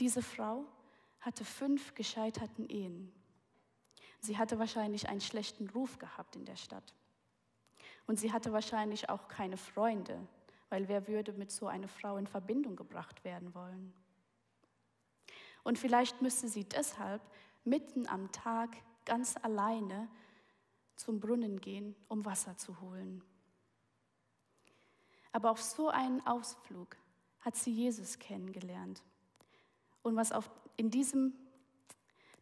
Diese 0.00 0.22
Frau 0.22 0.64
hatte 1.20 1.44
fünf 1.44 1.94
gescheiterten 1.94 2.66
Ehen. 2.70 3.12
Sie 4.20 4.38
hatte 4.38 4.58
wahrscheinlich 4.58 5.10
einen 5.10 5.20
schlechten 5.20 5.68
Ruf 5.68 5.98
gehabt 5.98 6.36
in 6.36 6.46
der 6.46 6.56
Stadt. 6.56 6.94
Und 8.06 8.18
sie 8.18 8.32
hatte 8.32 8.54
wahrscheinlich 8.54 9.10
auch 9.10 9.28
keine 9.28 9.58
Freunde, 9.58 10.26
weil 10.72 10.88
wer 10.88 11.06
würde 11.06 11.34
mit 11.34 11.52
so 11.52 11.66
einer 11.66 11.86
Frau 11.86 12.16
in 12.16 12.26
Verbindung 12.26 12.76
gebracht 12.76 13.24
werden 13.24 13.54
wollen? 13.54 13.92
Und 15.64 15.78
vielleicht 15.78 16.22
müsste 16.22 16.48
sie 16.48 16.64
deshalb 16.64 17.20
mitten 17.62 18.08
am 18.08 18.32
Tag 18.32 18.74
ganz 19.04 19.36
alleine 19.42 20.08
zum 20.96 21.20
Brunnen 21.20 21.60
gehen, 21.60 21.94
um 22.08 22.24
Wasser 22.24 22.56
zu 22.56 22.80
holen. 22.80 23.22
Aber 25.30 25.50
auf 25.50 25.60
so 25.60 25.90
einen 25.90 26.26
Ausflug 26.26 26.96
hat 27.40 27.54
sie 27.54 27.70
Jesus 27.70 28.18
kennengelernt. 28.18 29.02
Und 30.00 30.16
was 30.16 30.32
auf, 30.32 30.50
in 30.78 30.90
diesem 30.90 31.34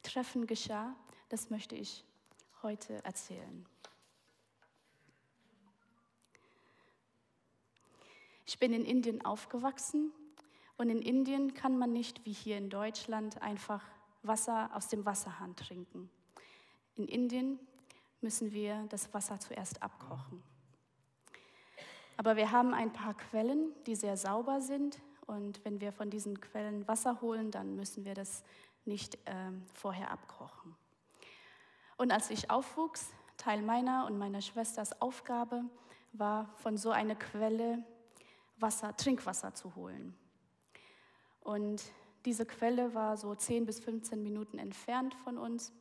Treffen 0.04 0.46
geschah, 0.46 0.94
das 1.30 1.50
möchte 1.50 1.74
ich 1.74 2.04
heute 2.62 3.04
erzählen. 3.04 3.66
Ich 8.50 8.58
bin 8.58 8.72
in 8.72 8.84
Indien 8.84 9.24
aufgewachsen 9.24 10.10
und 10.76 10.90
in 10.90 11.02
Indien 11.02 11.54
kann 11.54 11.78
man 11.78 11.92
nicht 11.92 12.26
wie 12.26 12.32
hier 12.32 12.58
in 12.58 12.68
Deutschland 12.68 13.40
einfach 13.42 13.80
Wasser 14.24 14.70
aus 14.74 14.88
dem 14.88 15.06
Wasserhahn 15.06 15.54
trinken. 15.54 16.10
In 16.96 17.06
Indien 17.06 17.60
müssen 18.20 18.50
wir 18.50 18.86
das 18.88 19.14
Wasser 19.14 19.38
zuerst 19.38 19.84
abkochen. 19.84 20.42
Aber 22.16 22.34
wir 22.34 22.50
haben 22.50 22.74
ein 22.74 22.92
paar 22.92 23.14
Quellen, 23.14 23.72
die 23.86 23.94
sehr 23.94 24.16
sauber 24.16 24.60
sind. 24.60 24.98
Und 25.28 25.64
wenn 25.64 25.80
wir 25.80 25.92
von 25.92 26.10
diesen 26.10 26.40
Quellen 26.40 26.88
Wasser 26.88 27.20
holen, 27.20 27.52
dann 27.52 27.76
müssen 27.76 28.04
wir 28.04 28.14
das 28.14 28.42
nicht 28.84 29.14
äh, 29.28 29.52
vorher 29.74 30.10
abkochen. 30.10 30.74
Und 31.98 32.10
als 32.10 32.30
ich 32.30 32.50
aufwuchs, 32.50 33.12
Teil 33.36 33.62
meiner 33.62 34.06
und 34.06 34.18
meiner 34.18 34.40
Schwesters 34.40 35.00
Aufgabe 35.00 35.62
war, 36.12 36.52
von 36.56 36.76
so 36.76 36.90
einer 36.90 37.14
Quelle 37.14 37.84
Wasser, 38.60 38.96
Trinkwasser 38.96 39.54
zu 39.54 39.74
holen. 39.74 40.14
Und 41.40 41.82
diese 42.24 42.44
Quelle 42.44 42.94
war 42.94 43.16
so 43.16 43.34
10 43.34 43.66
bis 43.66 43.80
15 43.80 44.22
Minuten 44.22 44.58
entfernt 44.58 45.14
von 45.14 45.38
uns. 45.38 45.72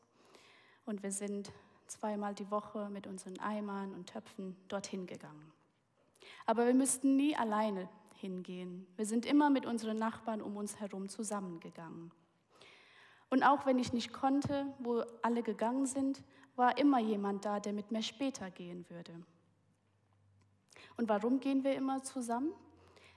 Und 0.85 1.03
wir 1.03 1.11
sind 1.11 1.51
zweimal 1.87 2.33
die 2.33 2.49
Woche 2.49 2.89
mit 2.89 3.07
unseren 3.07 3.39
Eimern 3.39 3.93
und 3.93 4.07
Töpfen 4.07 4.55
dorthin 4.67 5.05
gegangen. 5.05 5.51
Aber 6.45 6.65
wir 6.65 6.73
müssten 6.73 7.15
nie 7.15 7.35
alleine 7.35 7.89
hingehen. 8.15 8.87
Wir 8.95 9.05
sind 9.05 9.25
immer 9.25 9.49
mit 9.49 9.65
unseren 9.65 9.97
Nachbarn 9.97 10.41
um 10.41 10.57
uns 10.57 10.79
herum 10.79 11.09
zusammengegangen. 11.09 12.11
Und 13.29 13.43
auch 13.43 13.65
wenn 13.65 13.79
ich 13.79 13.93
nicht 13.93 14.11
konnte, 14.11 14.65
wo 14.79 15.03
alle 15.21 15.43
gegangen 15.43 15.85
sind, 15.85 16.23
war 16.55 16.77
immer 16.77 16.99
jemand 16.99 17.45
da, 17.45 17.59
der 17.59 17.73
mit 17.73 17.91
mir 17.91 18.01
später 18.01 18.49
gehen 18.51 18.89
würde. 18.89 19.13
Und 20.97 21.07
warum 21.07 21.39
gehen 21.39 21.63
wir 21.63 21.75
immer 21.75 22.03
zusammen? 22.03 22.51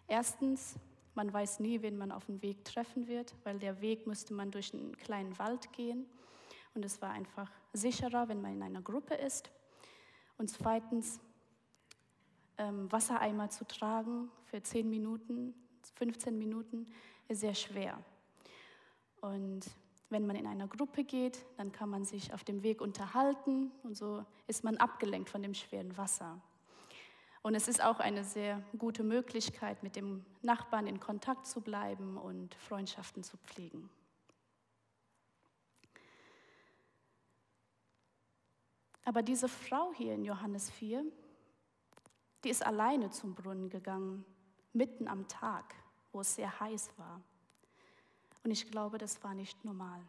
Erstens, 0.09 0.77
man 1.15 1.33
weiß 1.33 1.61
nie, 1.61 1.83
wen 1.83 1.97
man 1.97 2.13
auf 2.13 2.27
dem 2.27 2.43
Weg 2.43 2.65
treffen 2.65 3.07
wird, 3.07 3.35
weil 3.45 3.59
der 3.59 3.81
Weg 3.81 4.07
müsste 4.07 4.35
man 4.35 4.51
durch 4.51 4.73
einen 4.73 4.97
kleinen 4.97 5.39
Wald 5.39 5.73
gehen. 5.73 6.07
Und 6.75 6.85
es 6.85 7.03
war 7.03 7.11
einfach 7.11 7.51
sicherer, 7.73 8.29
wenn 8.29 8.41
man 8.41 8.55
in 8.55 8.63
einer 8.63 8.83
Gruppe 8.83 9.15
ist. 9.15 9.51
Und 10.39 10.49
zweitens, 10.49 11.21
ähm, 12.59 12.91
Wassereimer 12.91 13.51
zu 13.51 13.67
tragen 13.67 14.31
für 14.45 14.63
10 14.63 14.89
Minuten, 14.89 15.55
15 15.97 16.39
Minuten, 16.39 16.87
ist 17.29 17.41
sehr 17.41 17.55
schwer. 17.55 17.99
Und 19.21 19.67
wenn 20.11 20.27
man 20.27 20.37
in 20.37 20.47
einer 20.47 20.69
Gruppe 20.69 21.05
geht, 21.05 21.45
dann 21.57 21.73
kann 21.73 21.89
man 21.89 22.05
sich 22.05 22.35
auf 22.35 22.45
dem 22.45 22.63
Weg 22.63 22.81
unterhalten 22.81 23.73
und 23.83 23.97
so 23.97 24.25
ist 24.47 24.63
man 24.63 24.77
abgelenkt 24.77 25.31
von 25.31 25.43
dem 25.43 25.55
schweren 25.55 25.97
Wasser. 25.97 26.41
Und 27.43 27.57
es 27.57 27.67
ist 27.67 27.83
auch 27.83 27.99
eine 27.99 28.23
sehr 28.23 28.63
gute 28.79 29.03
Möglichkeit, 29.03 29.83
mit 29.83 29.97
dem 29.97 30.25
Nachbarn 30.43 30.87
in 30.87 31.01
Kontakt 31.01 31.47
zu 31.47 31.61
bleiben 31.61 32.17
und 32.17 32.55
Freundschaften 32.55 33.25
zu 33.25 33.37
pflegen. 33.39 33.91
Aber 39.05 39.23
diese 39.23 39.49
Frau 39.49 39.93
hier 39.95 40.15
in 40.15 40.25
Johannes 40.25 40.71
4, 40.71 41.05
die 42.45 42.51
ist 42.51 42.65
alleine 42.65 43.11
zum 43.11 43.35
Brunnen 43.35 43.69
gegangen, 43.69 44.25
mitten 44.73 45.09
am 45.09 45.27
Tag, 45.27 45.75
wo 46.13 46.21
es 46.21 46.37
sehr 46.37 46.61
heiß 46.61 46.91
war. 46.97 47.21
Und 48.45 48.53
ich 48.53 48.71
glaube, 48.71 48.99
das 48.99 49.23
war 49.25 49.35
nicht 49.35 49.65
normal. 49.65 50.01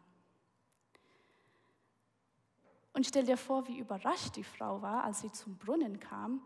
Und 2.92 3.04
stell 3.06 3.24
dir 3.24 3.36
vor, 3.36 3.66
wie 3.66 3.78
überrascht 3.78 4.36
die 4.36 4.44
Frau 4.44 4.80
war, 4.80 5.02
als 5.02 5.20
sie 5.20 5.32
zum 5.32 5.58
Brunnen 5.58 5.98
kam 5.98 6.40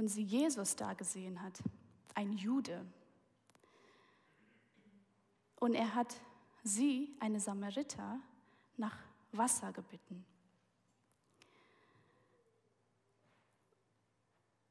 und 0.00 0.08
sie 0.08 0.22
Jesus 0.22 0.76
da 0.76 0.94
gesehen 0.94 1.42
hat, 1.42 1.62
ein 2.14 2.32
Jude. 2.32 2.86
Und 5.56 5.74
er 5.74 5.94
hat 5.94 6.16
sie, 6.64 7.14
eine 7.20 7.38
Samariter, 7.38 8.18
nach 8.78 8.96
Wasser 9.32 9.74
gebeten. 9.74 10.24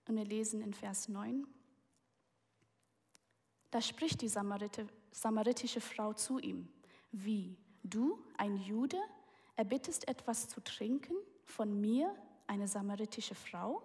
Und 0.08 0.16
wir 0.16 0.26
lesen 0.26 0.64
in 0.64 0.74
Vers 0.74 1.08
9. 1.10 1.46
Da 3.70 3.82
spricht 3.84 4.22
die 4.22 4.30
samaritische 5.12 5.80
Frau 5.80 6.14
zu 6.14 6.40
ihm, 6.40 6.68
wie, 7.12 7.56
du, 7.84 8.18
ein 8.36 8.58
Jude, 8.58 8.98
erbittest 9.56 10.08
etwas 10.08 10.48
zu 10.48 10.60
trinken 10.64 11.16
von 11.46 11.80
mir, 11.80 12.16
eine 12.48 12.68
samaritische 12.68 13.36
Frau? 13.36 13.84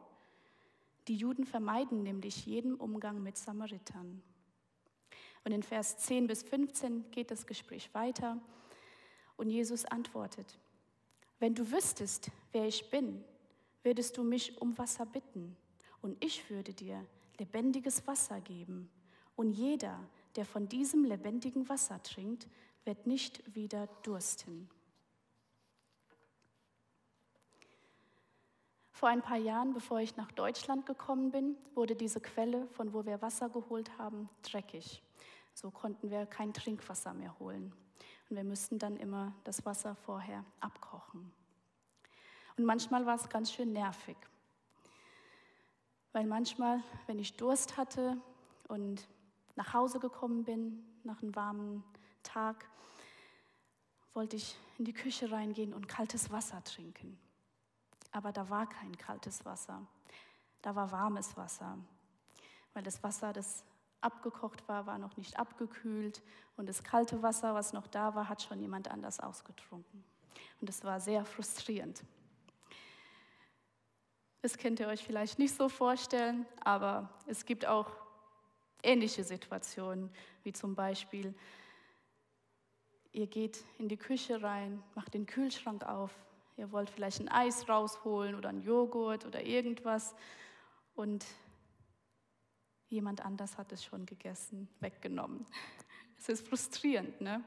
Die 1.08 1.16
Juden 1.16 1.44
vermeiden 1.44 2.02
nämlich 2.02 2.46
jeden 2.46 2.74
Umgang 2.74 3.22
mit 3.22 3.36
Samaritern. 3.36 4.22
Und 5.44 5.52
in 5.52 5.62
Vers 5.62 5.98
10 5.98 6.26
bis 6.26 6.42
15 6.42 7.10
geht 7.10 7.30
das 7.30 7.46
Gespräch 7.46 7.92
weiter 7.92 8.40
und 9.36 9.50
Jesus 9.50 9.84
antwortet, 9.84 10.58
wenn 11.38 11.54
du 11.54 11.70
wüsstest, 11.70 12.30
wer 12.52 12.66
ich 12.66 12.88
bin, 12.90 13.22
würdest 13.82 14.16
du 14.16 14.24
mich 14.24 14.60
um 14.60 14.78
Wasser 14.78 15.04
bitten 15.04 15.56
und 16.00 16.22
ich 16.24 16.48
würde 16.48 16.72
dir 16.72 17.04
lebendiges 17.38 18.06
Wasser 18.06 18.40
geben. 18.40 18.88
Und 19.36 19.50
jeder, 19.50 19.98
der 20.36 20.46
von 20.46 20.68
diesem 20.68 21.04
lebendigen 21.04 21.68
Wasser 21.68 22.02
trinkt, 22.02 22.46
wird 22.84 23.06
nicht 23.06 23.54
wieder 23.54 23.88
dursten. 24.02 24.70
Vor 29.04 29.10
ein 29.10 29.20
paar 29.20 29.36
Jahren, 29.36 29.74
bevor 29.74 30.00
ich 30.00 30.16
nach 30.16 30.32
Deutschland 30.32 30.86
gekommen 30.86 31.30
bin, 31.30 31.58
wurde 31.74 31.94
diese 31.94 32.22
Quelle, 32.22 32.66
von 32.68 32.94
wo 32.94 33.04
wir 33.04 33.20
Wasser 33.20 33.50
geholt 33.50 33.98
haben, 33.98 34.30
dreckig. 34.40 35.02
So 35.52 35.70
konnten 35.70 36.10
wir 36.10 36.24
kein 36.24 36.54
Trinkwasser 36.54 37.12
mehr 37.12 37.38
holen. 37.38 37.74
Und 38.30 38.36
wir 38.36 38.44
mussten 38.44 38.78
dann 38.78 38.96
immer 38.96 39.34
das 39.44 39.66
Wasser 39.66 39.94
vorher 39.94 40.42
abkochen. 40.60 41.30
Und 42.56 42.64
manchmal 42.64 43.04
war 43.04 43.16
es 43.16 43.28
ganz 43.28 43.52
schön 43.52 43.74
nervig. 43.74 44.16
Weil 46.12 46.24
manchmal, 46.24 46.82
wenn 47.06 47.18
ich 47.18 47.36
Durst 47.36 47.76
hatte 47.76 48.16
und 48.68 49.06
nach 49.54 49.74
Hause 49.74 50.00
gekommen 50.00 50.44
bin, 50.44 50.82
nach 51.02 51.20
einem 51.20 51.36
warmen 51.36 51.84
Tag, 52.22 52.64
wollte 54.14 54.36
ich 54.36 54.56
in 54.78 54.86
die 54.86 54.94
Küche 54.94 55.30
reingehen 55.30 55.74
und 55.74 55.88
kaltes 55.88 56.30
Wasser 56.30 56.64
trinken. 56.64 57.18
Aber 58.14 58.30
da 58.30 58.48
war 58.48 58.68
kein 58.68 58.96
kaltes 58.96 59.44
Wasser, 59.44 59.84
da 60.62 60.76
war 60.76 60.92
warmes 60.92 61.36
Wasser, 61.36 61.76
weil 62.72 62.84
das 62.84 63.02
Wasser, 63.02 63.32
das 63.32 63.64
abgekocht 64.00 64.68
war, 64.68 64.86
war 64.86 64.98
noch 64.98 65.16
nicht 65.16 65.36
abgekühlt 65.36 66.22
und 66.56 66.68
das 66.68 66.84
kalte 66.84 67.22
Wasser, 67.22 67.54
was 67.54 67.72
noch 67.72 67.88
da 67.88 68.14
war, 68.14 68.28
hat 68.28 68.40
schon 68.40 68.60
jemand 68.60 68.88
anders 68.88 69.18
ausgetrunken. 69.18 70.04
Und 70.60 70.70
es 70.70 70.84
war 70.84 71.00
sehr 71.00 71.24
frustrierend. 71.24 72.04
Das 74.42 74.58
könnt 74.58 74.78
ihr 74.78 74.86
euch 74.86 75.02
vielleicht 75.02 75.40
nicht 75.40 75.56
so 75.56 75.68
vorstellen, 75.68 76.46
aber 76.62 77.10
es 77.26 77.44
gibt 77.44 77.66
auch 77.66 77.90
ähnliche 78.84 79.24
Situationen, 79.24 80.08
wie 80.44 80.52
zum 80.52 80.76
Beispiel, 80.76 81.34
ihr 83.10 83.26
geht 83.26 83.64
in 83.78 83.88
die 83.88 83.96
Küche 83.96 84.40
rein, 84.40 84.80
macht 84.94 85.14
den 85.14 85.26
Kühlschrank 85.26 85.82
auf, 85.82 86.12
ihr 86.56 86.70
wollt 86.72 86.90
vielleicht 86.90 87.20
ein 87.20 87.28
Eis 87.28 87.68
rausholen 87.68 88.34
oder 88.34 88.48
ein 88.48 88.62
Joghurt 88.62 89.26
oder 89.26 89.44
irgendwas 89.44 90.14
und 90.94 91.24
jemand 92.88 93.24
anders 93.24 93.58
hat 93.58 93.72
es 93.72 93.84
schon 93.84 94.06
gegessen, 94.06 94.68
weggenommen. 94.80 95.46
Es 96.16 96.28
ist 96.30 96.48
frustrierend, 96.48 97.20
ne? 97.20 97.44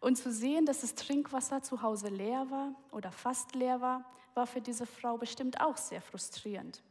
Und 0.00 0.16
zu 0.16 0.32
sehen, 0.32 0.64
dass 0.64 0.80
das 0.80 0.94
Trinkwasser 0.94 1.62
zu 1.62 1.82
Hause 1.82 2.08
leer 2.08 2.50
war 2.50 2.74
oder 2.92 3.12
fast 3.12 3.54
leer 3.54 3.82
war, 3.82 4.10
war 4.34 4.46
für 4.46 4.62
diese 4.62 4.86
Frau 4.86 5.18
bestimmt 5.18 5.60
auch 5.60 5.76
sehr 5.76 6.00
frustrierend, 6.00 6.82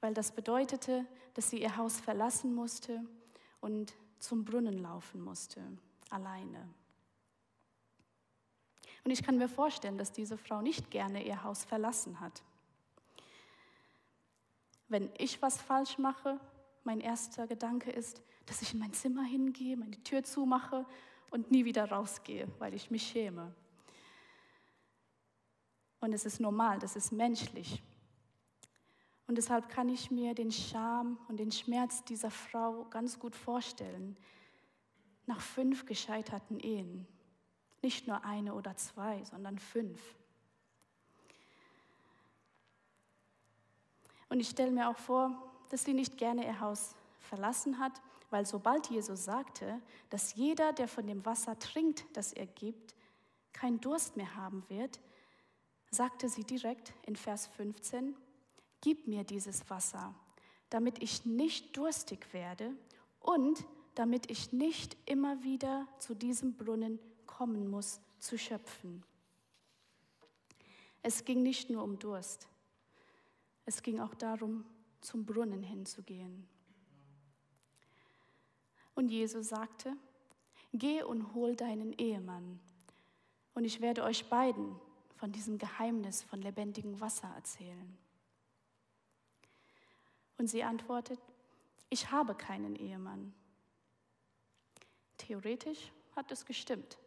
weil 0.00 0.12
das 0.12 0.32
bedeutete, 0.32 1.06
dass 1.34 1.48
sie 1.48 1.62
ihr 1.62 1.76
Haus 1.76 1.98
verlassen 2.00 2.54
musste 2.54 3.02
und 3.60 3.94
zum 4.18 4.44
Brunnen 4.44 4.78
laufen 4.78 5.22
musste, 5.22 5.62
alleine. 6.10 6.68
Und 9.04 9.10
ich 9.10 9.22
kann 9.22 9.38
mir 9.38 9.48
vorstellen, 9.48 9.98
dass 9.98 10.12
diese 10.12 10.38
Frau 10.38 10.62
nicht 10.62 10.90
gerne 10.90 11.24
ihr 11.24 11.42
Haus 11.42 11.64
verlassen 11.64 12.20
hat. 12.20 12.42
Wenn 14.88 15.10
ich 15.18 15.40
was 15.42 15.60
falsch 15.60 15.98
mache, 15.98 16.38
mein 16.84 17.00
erster 17.00 17.46
Gedanke 17.46 17.90
ist, 17.90 18.22
dass 18.46 18.62
ich 18.62 18.74
in 18.74 18.80
mein 18.80 18.92
Zimmer 18.92 19.22
hingehe, 19.22 19.76
meine 19.76 20.02
Tür 20.02 20.22
zumache 20.22 20.84
und 21.30 21.50
nie 21.50 21.64
wieder 21.64 21.90
rausgehe, 21.90 22.46
weil 22.58 22.74
ich 22.74 22.90
mich 22.90 23.06
schäme. 23.06 23.54
Und 26.00 26.12
es 26.12 26.24
ist 26.24 26.40
normal, 26.40 26.78
das 26.78 26.96
ist 26.96 27.12
menschlich. 27.12 27.82
Und 29.26 29.38
deshalb 29.38 29.68
kann 29.68 29.88
ich 29.88 30.10
mir 30.10 30.34
den 30.34 30.50
Scham 30.50 31.18
und 31.28 31.38
den 31.38 31.52
Schmerz 31.52 32.04
dieser 32.04 32.30
Frau 32.30 32.84
ganz 32.90 33.18
gut 33.18 33.34
vorstellen. 33.34 34.16
Nach 35.26 35.40
fünf 35.40 35.86
gescheiterten 35.86 36.58
Ehen. 36.58 37.06
Nicht 37.82 38.06
nur 38.06 38.24
eine 38.24 38.54
oder 38.54 38.76
zwei, 38.76 39.22
sondern 39.24 39.58
fünf. 39.58 40.00
Und 44.28 44.40
ich 44.40 44.48
stelle 44.48 44.70
mir 44.70 44.88
auch 44.88 44.96
vor, 44.96 45.30
dass 45.68 45.84
sie 45.84 45.92
nicht 45.92 46.16
gerne 46.16 46.46
ihr 46.46 46.60
Haus 46.60 46.94
verlassen 47.20 47.78
hat, 47.78 48.00
weil 48.30 48.46
sobald 48.46 48.88
Jesus 48.88 49.24
sagte, 49.24 49.80
dass 50.08 50.34
jeder, 50.34 50.72
der 50.72 50.88
von 50.88 51.06
dem 51.06 51.24
Wasser 51.26 51.58
trinkt, 51.58 52.04
das 52.14 52.32
er 52.32 52.46
gibt, 52.46 52.94
keinen 53.52 53.80
Durst 53.80 54.16
mehr 54.16 54.34
haben 54.34 54.64
wird, 54.68 55.00
sagte 55.90 56.28
sie 56.28 56.44
direkt 56.44 56.94
in 57.04 57.16
Vers 57.16 57.46
15, 57.48 58.16
Gib 58.80 59.06
mir 59.06 59.22
dieses 59.22 59.68
Wasser, 59.70 60.14
damit 60.70 61.02
ich 61.02 61.24
nicht 61.24 61.76
durstig 61.76 62.32
werde 62.32 62.72
und 63.20 63.64
damit 63.94 64.30
ich 64.30 64.52
nicht 64.52 64.96
immer 65.04 65.42
wieder 65.44 65.86
zu 65.98 66.14
diesem 66.14 66.56
Brunnen 66.56 66.98
kommen 67.26 67.68
muss, 67.68 68.00
zu 68.18 68.38
schöpfen. 68.38 69.04
Es 71.02 71.24
ging 71.24 71.42
nicht 71.42 71.70
nur 71.70 71.82
um 71.82 71.98
Durst, 71.98 72.48
es 73.64 73.82
ging 73.82 74.00
auch 74.00 74.14
darum, 74.14 74.64
zum 75.00 75.24
Brunnen 75.24 75.62
hinzugehen. 75.62 76.46
Und 78.94 79.08
Jesus 79.08 79.48
sagte, 79.48 79.96
geh 80.72 81.02
und 81.02 81.34
hol 81.34 81.56
deinen 81.56 81.92
Ehemann, 81.94 82.60
und 83.54 83.64
ich 83.64 83.80
werde 83.80 84.02
euch 84.04 84.28
beiden 84.28 84.76
von 85.16 85.30
diesem 85.30 85.58
Geheimnis 85.58 86.22
von 86.22 86.40
lebendigem 86.40 87.00
Wasser 87.00 87.28
erzählen. 87.36 87.98
Und 90.38 90.48
sie 90.48 90.64
antwortet, 90.64 91.20
ich 91.90 92.10
habe 92.10 92.34
keinen 92.34 92.74
Ehemann. 92.74 93.34
Theoretisch 95.18 95.92
hat 96.16 96.32
es 96.32 96.44
gestimmt, 96.44 96.98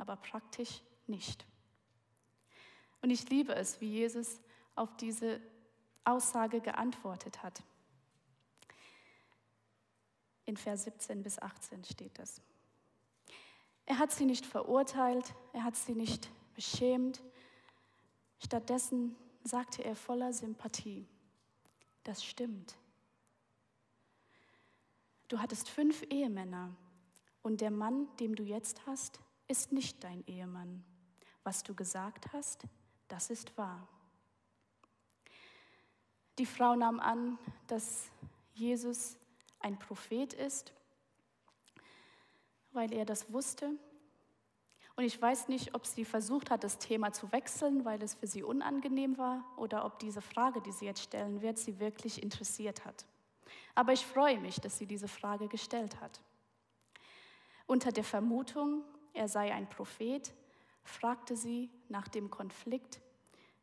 aber 0.00 0.16
praktisch 0.16 0.82
nicht. 1.06 1.46
Und 3.02 3.10
ich 3.10 3.28
liebe 3.28 3.54
es, 3.54 3.80
wie 3.80 3.90
Jesus 3.90 4.40
auf 4.74 4.96
diese 4.96 5.40
Aussage 6.04 6.60
geantwortet 6.60 7.42
hat. 7.42 7.62
In 10.46 10.56
Vers 10.56 10.84
17 10.84 11.22
bis 11.22 11.38
18 11.38 11.84
steht 11.84 12.18
das. 12.18 12.40
Er 13.86 13.98
hat 13.98 14.10
sie 14.12 14.24
nicht 14.24 14.46
verurteilt, 14.46 15.34
er 15.52 15.64
hat 15.64 15.76
sie 15.76 15.94
nicht 15.94 16.28
beschämt. 16.54 17.20
Stattdessen 18.38 19.16
sagte 19.44 19.84
er 19.84 19.96
voller 19.96 20.32
Sympathie, 20.32 21.06
das 22.04 22.24
stimmt. 22.24 22.76
Du 25.28 25.38
hattest 25.38 25.68
fünf 25.68 26.02
Ehemänner 26.10 26.74
und 27.42 27.60
der 27.60 27.70
Mann, 27.70 28.08
den 28.18 28.34
du 28.34 28.42
jetzt 28.42 28.86
hast, 28.86 29.20
ist 29.50 29.72
nicht 29.72 30.04
dein 30.04 30.24
Ehemann. 30.26 30.84
Was 31.42 31.64
du 31.64 31.74
gesagt 31.74 32.32
hast, 32.32 32.62
das 33.08 33.30
ist 33.30 33.58
wahr. 33.58 33.88
Die 36.38 36.46
Frau 36.46 36.76
nahm 36.76 37.00
an, 37.00 37.38
dass 37.66 38.10
Jesus 38.54 39.16
ein 39.58 39.78
Prophet 39.78 40.32
ist, 40.32 40.72
weil 42.72 42.92
er 42.92 43.04
das 43.04 43.32
wusste. 43.32 43.72
Und 44.94 45.04
ich 45.04 45.20
weiß 45.20 45.48
nicht, 45.48 45.74
ob 45.74 45.84
sie 45.86 46.04
versucht 46.04 46.50
hat, 46.50 46.62
das 46.62 46.78
Thema 46.78 47.12
zu 47.12 47.32
wechseln, 47.32 47.84
weil 47.84 48.00
es 48.02 48.14
für 48.14 48.26
sie 48.26 48.42
unangenehm 48.42 49.18
war, 49.18 49.44
oder 49.56 49.84
ob 49.84 49.98
diese 49.98 50.22
Frage, 50.22 50.60
die 50.60 50.72
sie 50.72 50.84
jetzt 50.84 51.02
stellen 51.02 51.42
wird, 51.42 51.58
sie 51.58 51.80
wirklich 51.80 52.22
interessiert 52.22 52.84
hat. 52.84 53.04
Aber 53.74 53.92
ich 53.92 54.06
freue 54.06 54.38
mich, 54.38 54.60
dass 54.60 54.78
sie 54.78 54.86
diese 54.86 55.08
Frage 55.08 55.48
gestellt 55.48 56.00
hat. 56.00 56.20
Unter 57.66 57.92
der 57.92 58.04
Vermutung, 58.04 58.84
er 59.12 59.28
sei 59.28 59.52
ein 59.52 59.68
Prophet, 59.68 60.32
fragte 60.82 61.36
sie 61.36 61.70
nach 61.88 62.08
dem 62.08 62.30
Konflikt 62.30 63.00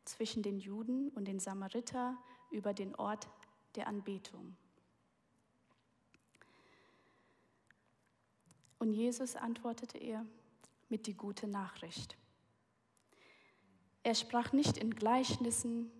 zwischen 0.04 0.42
den 0.42 0.58
Juden 0.58 1.10
und 1.10 1.26
den 1.26 1.40
Samariter 1.40 2.16
über 2.50 2.72
den 2.72 2.94
Ort 2.94 3.28
der 3.74 3.86
Anbetung. 3.86 4.56
Und 8.78 8.92
Jesus 8.92 9.36
antwortete 9.36 9.98
ihr 9.98 10.24
mit 10.88 11.06
die 11.06 11.14
gute 11.14 11.48
Nachricht. 11.48 12.16
Er 14.02 14.14
sprach 14.14 14.52
nicht 14.52 14.78
in 14.78 14.94
Gleichnissen 14.94 15.90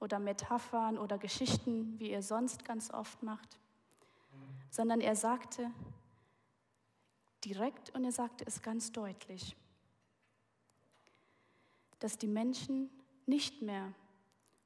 oder 0.00 0.18
Metaphern 0.18 0.98
oder 0.98 1.16
Geschichten, 1.16 1.98
wie 1.98 2.10
er 2.10 2.22
sonst 2.22 2.64
ganz 2.64 2.90
oft 2.92 3.22
macht, 3.22 3.58
sondern 4.70 5.00
er 5.00 5.16
sagte 5.16 5.70
direkt 7.44 7.90
und 7.90 8.04
er 8.04 8.12
sagte 8.12 8.44
es 8.46 8.62
ganz 8.62 8.92
deutlich, 8.92 9.56
dass 11.98 12.18
die 12.18 12.26
Menschen 12.26 12.90
nicht 13.26 13.62
mehr 13.62 13.94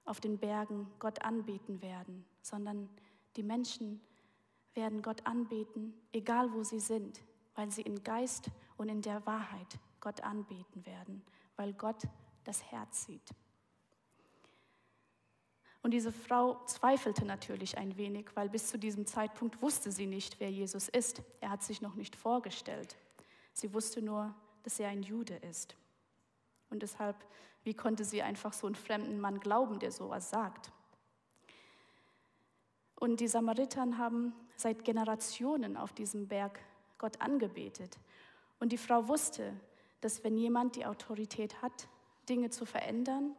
auf 0.04 0.20
den 0.20 0.38
Bergen 0.38 0.90
Gott 0.98 1.22
anbeten 1.22 1.82
werden, 1.82 2.24
sondern 2.42 2.88
die 3.36 3.42
Menschen 3.42 4.00
werden 4.74 5.02
Gott 5.02 5.26
anbeten, 5.26 5.92
egal 6.12 6.52
wo 6.52 6.62
sie 6.62 6.80
sind, 6.80 7.20
weil 7.54 7.70
sie 7.70 7.82
in 7.82 8.02
Geist 8.02 8.50
und 8.76 8.88
in 8.88 9.02
der 9.02 9.24
Wahrheit 9.26 9.78
Gott 10.00 10.22
anbeten 10.22 10.86
werden, 10.86 11.22
weil 11.56 11.72
Gott 11.74 12.02
das 12.44 12.62
Herz 12.70 13.04
sieht. 13.04 13.34
Und 15.82 15.92
diese 15.92 16.12
Frau 16.12 16.64
zweifelte 16.66 17.24
natürlich 17.24 17.78
ein 17.78 17.96
wenig, 17.96 18.26
weil 18.34 18.48
bis 18.48 18.66
zu 18.66 18.78
diesem 18.78 19.06
Zeitpunkt 19.06 19.62
wusste 19.62 19.92
sie 19.92 20.06
nicht, 20.06 20.40
wer 20.40 20.50
Jesus 20.50 20.88
ist. 20.88 21.22
Er 21.40 21.50
hat 21.50 21.62
sich 21.62 21.80
noch 21.80 21.94
nicht 21.94 22.16
vorgestellt. 22.16 22.96
Sie 23.52 23.72
wusste 23.72 24.02
nur, 24.02 24.34
dass 24.64 24.80
er 24.80 24.88
ein 24.88 25.02
Jude 25.02 25.36
ist. 25.36 25.76
Und 26.70 26.82
deshalb, 26.82 27.16
wie 27.64 27.74
konnte 27.74 28.04
sie 28.04 28.22
einfach 28.22 28.52
so 28.52 28.66
einen 28.66 28.74
fremden 28.74 29.20
Mann 29.20 29.40
glauben, 29.40 29.78
der 29.78 29.92
sowas 29.92 30.30
sagt? 30.30 30.72
Und 32.96 33.20
die 33.20 33.28
Samaritern 33.28 33.98
haben 33.98 34.34
seit 34.56 34.84
Generationen 34.84 35.76
auf 35.76 35.92
diesem 35.92 36.26
Berg 36.26 36.58
Gott 36.98 37.20
angebetet. 37.20 37.96
Und 38.58 38.72
die 38.72 38.78
Frau 38.78 39.06
wusste, 39.06 39.54
dass 40.00 40.24
wenn 40.24 40.36
jemand 40.36 40.76
die 40.76 40.84
Autorität 40.84 41.62
hat, 41.62 41.88
Dinge 42.28 42.50
zu 42.50 42.66
verändern, 42.66 43.36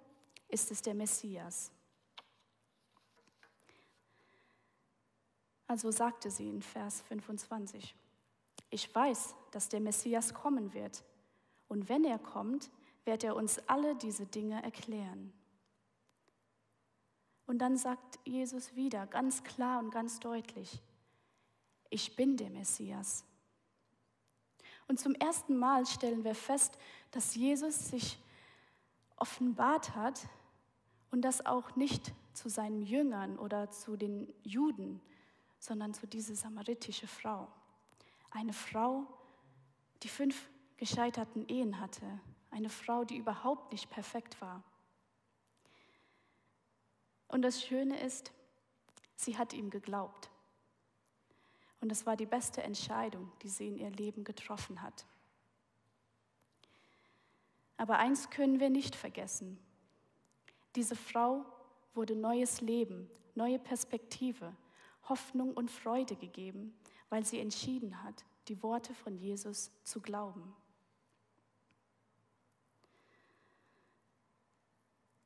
ist 0.47 0.71
es 0.71 0.81
der 0.81 0.93
Messias. 0.93 1.71
Also 5.69 5.91
sagte 5.91 6.31
sie 6.31 6.49
in 6.49 6.63
Vers 6.63 7.01
25, 7.01 7.93
ich 8.71 8.95
weiß, 8.95 9.35
dass 9.51 9.69
der 9.69 9.79
Messias 9.79 10.33
kommen 10.33 10.73
wird. 10.73 11.03
Und 11.67 11.89
wenn 11.89 12.03
er 12.05 12.17
kommt, 12.17 12.71
wird 13.05 13.23
er 13.23 13.35
uns 13.35 13.59
alle 13.67 13.95
diese 13.95 14.25
Dinge 14.25 14.63
erklären. 14.63 15.31
Und 17.45 17.59
dann 17.59 17.77
sagt 17.77 18.17
Jesus 18.25 18.75
wieder 18.75 19.05
ganz 19.05 19.43
klar 19.43 19.77
und 19.77 19.91
ganz 19.91 20.19
deutlich, 20.19 20.81
ich 21.91 22.15
bin 22.15 22.35
der 22.35 22.49
Messias. 22.49 23.23
Und 24.87 24.99
zum 24.99 25.13
ersten 25.13 25.55
Mal 25.55 25.85
stellen 25.85 26.23
wir 26.23 26.33
fest, 26.33 26.79
dass 27.11 27.35
Jesus 27.35 27.89
sich 27.89 28.17
offenbart 29.17 29.95
hat 29.95 30.27
und 31.11 31.21
das 31.21 31.45
auch 31.45 31.75
nicht 31.75 32.11
zu 32.33 32.49
seinen 32.49 32.81
Jüngern 32.81 33.37
oder 33.37 33.69
zu 33.69 33.97
den 33.97 34.33
Juden, 34.41 34.99
sondern 35.59 35.93
zu 35.93 36.07
dieser 36.07 36.35
samaritische 36.35 37.07
Frau. 37.07 37.47
Eine 38.31 38.53
Frau, 38.53 39.05
die 40.03 40.09
fünf 40.09 40.49
gescheiterten 40.77 41.47
Ehen 41.47 41.79
hatte. 41.79 42.05
Eine 42.51 42.69
Frau, 42.69 43.03
die 43.03 43.17
überhaupt 43.17 43.71
nicht 43.71 43.89
perfekt 43.89 44.39
war. 44.41 44.63
Und 47.27 47.43
das 47.43 47.63
Schöne 47.63 47.99
ist, 47.99 48.31
sie 49.15 49.37
hat 49.37 49.53
ihm 49.53 49.69
geglaubt. 49.69 50.31
Und 51.81 51.91
es 51.91 52.05
war 52.05 52.17
die 52.17 52.25
beste 52.25 52.63
Entscheidung, 52.63 53.31
die 53.41 53.49
sie 53.49 53.67
in 53.67 53.77
ihr 53.77 53.91
Leben 53.91 54.23
getroffen 54.23 54.81
hat. 54.81 55.05
Aber 57.77 57.97
eins 57.97 58.29
können 58.29 58.59
wir 58.59 58.69
nicht 58.69 58.95
vergessen. 58.95 59.57
Diese 60.75 60.95
Frau 60.95 61.45
wurde 61.93 62.15
neues 62.15 62.61
Leben, 62.61 63.09
neue 63.35 63.59
Perspektive, 63.59 64.53
Hoffnung 65.09 65.53
und 65.53 65.69
Freude 65.69 66.15
gegeben, 66.15 66.73
weil 67.09 67.25
sie 67.25 67.39
entschieden 67.39 68.03
hat, 68.03 68.23
die 68.47 68.61
Worte 68.63 68.93
von 68.93 69.17
Jesus 69.17 69.71
zu 69.83 69.99
glauben. 69.99 70.55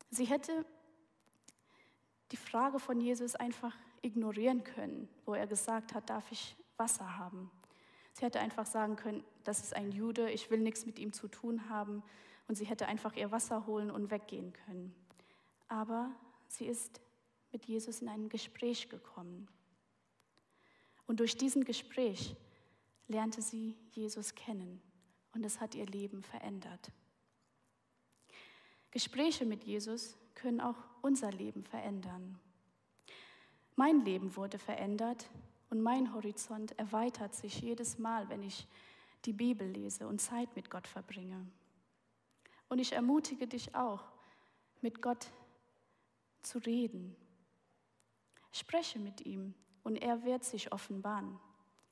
Sie 0.09 0.25
hätte 0.25 0.65
die 2.31 2.37
Frage 2.37 2.79
von 2.79 3.01
Jesus 3.01 3.35
einfach 3.35 3.75
ignorieren 4.01 4.63
können, 4.63 5.09
wo 5.25 5.33
er 5.33 5.47
gesagt 5.47 5.93
hat, 5.93 6.09
darf 6.09 6.31
ich 6.31 6.55
Wasser 6.77 7.17
haben? 7.17 7.49
Sie 8.13 8.25
hätte 8.25 8.39
einfach 8.39 8.65
sagen 8.65 8.95
können, 8.95 9.23
das 9.43 9.61
ist 9.61 9.75
ein 9.75 9.91
Jude, 9.91 10.29
ich 10.29 10.51
will 10.51 10.59
nichts 10.59 10.85
mit 10.85 10.99
ihm 10.99 11.13
zu 11.13 11.27
tun 11.27 11.69
haben. 11.69 12.03
Und 12.47 12.55
sie 12.55 12.65
hätte 12.65 12.87
einfach 12.87 13.15
ihr 13.15 13.31
Wasser 13.31 13.65
holen 13.65 13.89
und 13.89 14.11
weggehen 14.11 14.53
können. 14.53 14.93
Aber 15.67 16.11
sie 16.47 16.67
ist 16.67 17.01
mit 17.51 17.65
Jesus 17.65 18.01
in 18.01 18.09
ein 18.09 18.29
Gespräch 18.29 18.89
gekommen. 18.89 19.47
Und 21.07 21.19
durch 21.19 21.37
diesen 21.37 21.63
Gespräch 21.63 22.35
lernte 23.07 23.41
sie 23.41 23.77
Jesus 23.91 24.35
kennen 24.35 24.81
und 25.33 25.43
es 25.43 25.59
hat 25.59 25.75
ihr 25.75 25.85
Leben 25.85 26.23
verändert. 26.23 26.91
Gespräche 28.91 29.45
mit 29.45 29.63
Jesus 29.63 30.17
können 30.35 30.61
auch 30.61 30.77
unser 31.01 31.31
Leben 31.31 31.63
verändern. 31.63 32.39
Mein 33.75 34.05
Leben 34.05 34.35
wurde 34.35 34.59
verändert 34.59 35.29
und 35.69 35.81
mein 35.81 36.13
Horizont 36.13 36.77
erweitert 36.77 37.33
sich 37.33 37.61
jedes 37.61 37.97
Mal, 37.97 38.29
wenn 38.29 38.43
ich 38.43 38.67
die 39.25 39.33
Bibel 39.33 39.67
lese 39.67 40.07
und 40.07 40.21
Zeit 40.21 40.55
mit 40.55 40.69
Gott 40.69 40.87
verbringe. 40.87 41.47
Und 42.69 42.79
ich 42.79 42.93
ermutige 42.93 43.47
dich 43.47 43.73
auch, 43.73 44.03
mit 44.81 45.01
Gott 45.01 45.31
zu 46.41 46.59
reden. 46.59 47.15
Spreche 48.51 48.99
mit 48.99 49.25
ihm 49.25 49.55
und 49.83 49.97
er 49.97 50.23
wird 50.23 50.43
sich 50.43 50.71
offenbaren. 50.71 51.39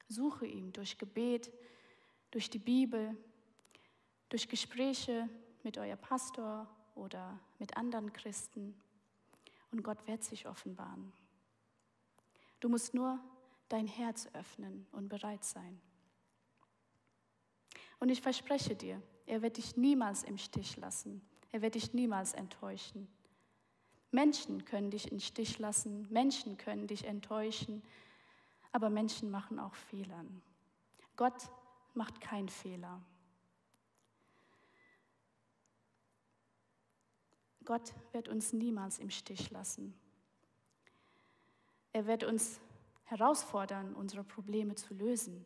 Suche 0.08 0.46
ihn 0.46 0.74
durch 0.74 0.98
Gebet, 0.98 1.52
durch 2.32 2.50
die 2.50 2.60
Bibel, 2.60 3.16
durch 4.30 4.48
Gespräche 4.48 5.30
mit 5.64 5.78
euer 5.78 5.98
Pastor 5.98 6.68
oder 6.96 7.40
mit 7.60 7.78
anderen 7.78 8.12
Christen. 8.14 8.76
Und 9.72 9.84
Gott 9.84 10.06
wird 10.08 10.24
sich 10.24 10.48
offenbaren. 10.48 11.12
Du 12.60 12.70
musst 12.70 12.94
nur 12.94 13.20
dein 13.70 13.88
Herz 13.88 14.28
öffnen 14.34 14.86
und 14.92 15.10
bereit 15.10 15.44
sein. 15.44 15.82
Und 18.00 18.10
ich 18.10 18.22
verspreche 18.22 18.76
dir, 18.76 19.02
er 19.26 19.42
wird 19.42 19.58
dich 19.58 19.78
niemals 19.78 20.24
im 20.24 20.38
Stich 20.38 20.78
lassen. 20.78 21.22
Er 21.52 21.62
wird 21.62 21.76
dich 21.76 21.94
niemals 21.94 22.34
enttäuschen. 22.34 23.08
Menschen 24.12 24.66
können 24.66 24.92
dich 24.92 25.12
im 25.12 25.20
Stich 25.20 25.58
lassen, 25.60 26.08
Menschen 26.12 26.58
können 26.58 26.88
dich 26.88 27.06
enttäuschen, 27.06 27.82
aber 28.72 28.90
Menschen 28.90 29.32
machen 29.32 29.60
auch 29.60 29.74
Fehler. 29.76 30.26
Gott 31.16 31.50
macht 31.94 32.22
keinen 32.22 32.50
Fehler. 32.50 33.02
Gott 37.66 37.94
wird 38.12 38.28
uns 38.28 38.54
niemals 38.54 39.00
im 39.00 39.10
Stich 39.10 39.50
lassen. 39.52 39.94
Er 41.94 42.06
wird 42.08 42.24
uns 42.24 42.60
herausfordern, 43.06 43.94
unsere 43.94 44.24
Probleme 44.24 44.76
zu 44.76 44.94
lösen. 44.94 45.46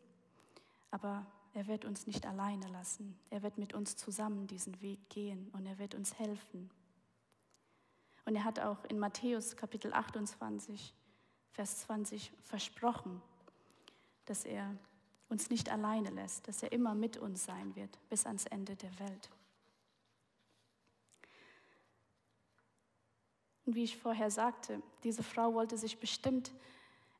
Aber 0.90 1.26
er 1.52 1.66
wird 1.66 1.84
uns 1.84 2.06
nicht 2.06 2.26
alleine 2.26 2.68
lassen. 2.68 3.18
Er 3.30 3.42
wird 3.42 3.58
mit 3.58 3.74
uns 3.74 3.96
zusammen 3.96 4.46
diesen 4.46 4.80
Weg 4.80 5.08
gehen 5.08 5.50
und 5.52 5.66
er 5.66 5.78
wird 5.78 5.94
uns 5.94 6.18
helfen. 6.18 6.70
Und 8.26 8.34
er 8.34 8.44
hat 8.44 8.58
auch 8.58 8.84
in 8.84 8.98
Matthäus 8.98 9.56
Kapitel 9.56 9.92
28, 9.92 10.92
Vers 11.52 11.78
20 11.78 12.32
versprochen, 12.42 13.22
dass 14.26 14.44
er 14.44 14.76
uns 15.28 15.48
nicht 15.48 15.70
alleine 15.70 16.10
lässt, 16.10 16.46
dass 16.46 16.62
er 16.62 16.72
immer 16.72 16.94
mit 16.94 17.16
uns 17.16 17.44
sein 17.44 17.74
wird 17.76 17.98
bis 18.10 18.26
ans 18.26 18.44
Ende 18.46 18.76
der 18.76 18.98
Welt. 18.98 19.30
Und 23.64 23.74
wie 23.74 23.84
ich 23.84 23.96
vorher 23.96 24.30
sagte, 24.30 24.82
diese 25.02 25.22
Frau 25.22 25.54
wollte 25.54 25.78
sich 25.78 25.98
bestimmt 25.98 26.52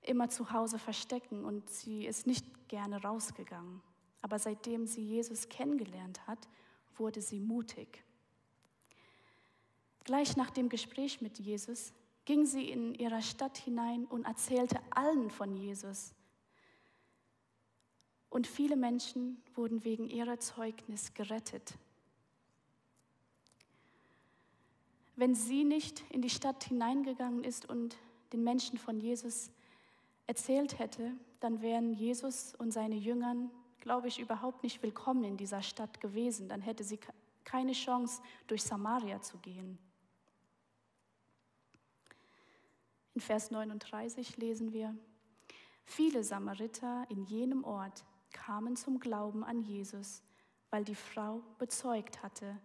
immer 0.03 0.29
zu 0.29 0.53
Hause 0.53 0.79
verstecken 0.79 1.45
und 1.45 1.71
sie 1.71 2.07
ist 2.07 2.27
nicht 2.27 2.69
gerne 2.69 3.03
rausgegangen. 3.03 3.81
Aber 4.23 4.39
seitdem 4.39 4.87
sie 4.87 5.03
Jesus 5.03 5.49
kennengelernt 5.49 6.27
hat, 6.27 6.49
wurde 6.97 7.21
sie 7.21 7.41
mutig. 7.41 8.05
Gleich 10.07 10.39
nach 10.39 10.49
dem 10.49 10.71
Gespräch 10.71 11.21
mit 11.21 11.39
Jesus 11.39 11.93
ging 12.25 12.47
sie 12.47 12.71
in 12.71 12.95
ihrer 12.95 13.21
Stadt 13.21 13.59
hinein 13.59 14.07
und 14.07 14.25
erzählte 14.25 14.81
allen 14.89 15.31
von 15.31 15.55
Jesus. 15.55 16.15
Und 18.31 18.47
viele 18.47 18.77
Menschen 18.77 19.43
wurden 19.55 19.85
wegen 19.85 20.09
ihrer 20.09 20.39
Zeugnis 20.39 21.13
gerettet. 21.13 21.75
Wenn 25.17 25.35
sie 25.35 25.65
nicht 25.65 26.03
in 26.11 26.23
die 26.23 26.31
Stadt 26.31 26.65
hineingegangen 26.65 27.45
ist 27.45 27.69
und 27.69 27.99
den 28.33 28.43
Menschen 28.43 28.79
von 28.79 28.99
Jesus 28.99 29.51
erzählt 30.27 30.79
hätte, 30.79 31.13
dann 31.41 31.61
wären 31.61 31.93
Jesus 31.93 32.55
und 32.55 32.71
seine 32.71 32.97
Jüngern 32.97 33.51
glaube 33.87 34.09
ich, 34.09 34.19
überhaupt 34.19 34.65
nicht 34.65 34.83
willkommen 34.83 35.23
in 35.23 35.37
dieser 35.37 35.63
Stadt 35.63 36.01
gewesen. 36.01 36.49
Dann 36.49 36.61
hätte 36.61 36.83
sie 36.83 36.99
keine 37.45 37.71
Chance, 37.71 38.21
durch 38.49 38.65
Samaria 38.65 39.21
zu 39.21 39.39
gehen. 39.39 39.79
In 43.17 43.23
Vers 43.23 43.51
39 43.51 44.37
lesen 44.37 44.75
wir, 44.75 44.95
viele 45.85 46.23
Samariter 46.23 47.07
in 47.09 47.25
jenem 47.25 47.65
Ort 47.65 48.05
kamen 48.31 48.77
zum 48.77 49.01
Glauben 49.01 49.43
an 49.43 49.63
Jesus, 49.63 50.23
weil 50.69 50.85
die 50.85 50.95
Frau 50.95 51.43
bezeugt 51.57 52.23
hatte, 52.23 52.61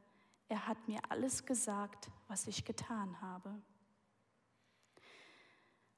er 0.50 0.68
hat 0.68 0.90
mir 0.90 1.00
alles 1.08 1.46
gesagt, 1.46 2.12
was 2.28 2.48
ich 2.48 2.66
getan 2.66 3.22
habe. 3.22 3.62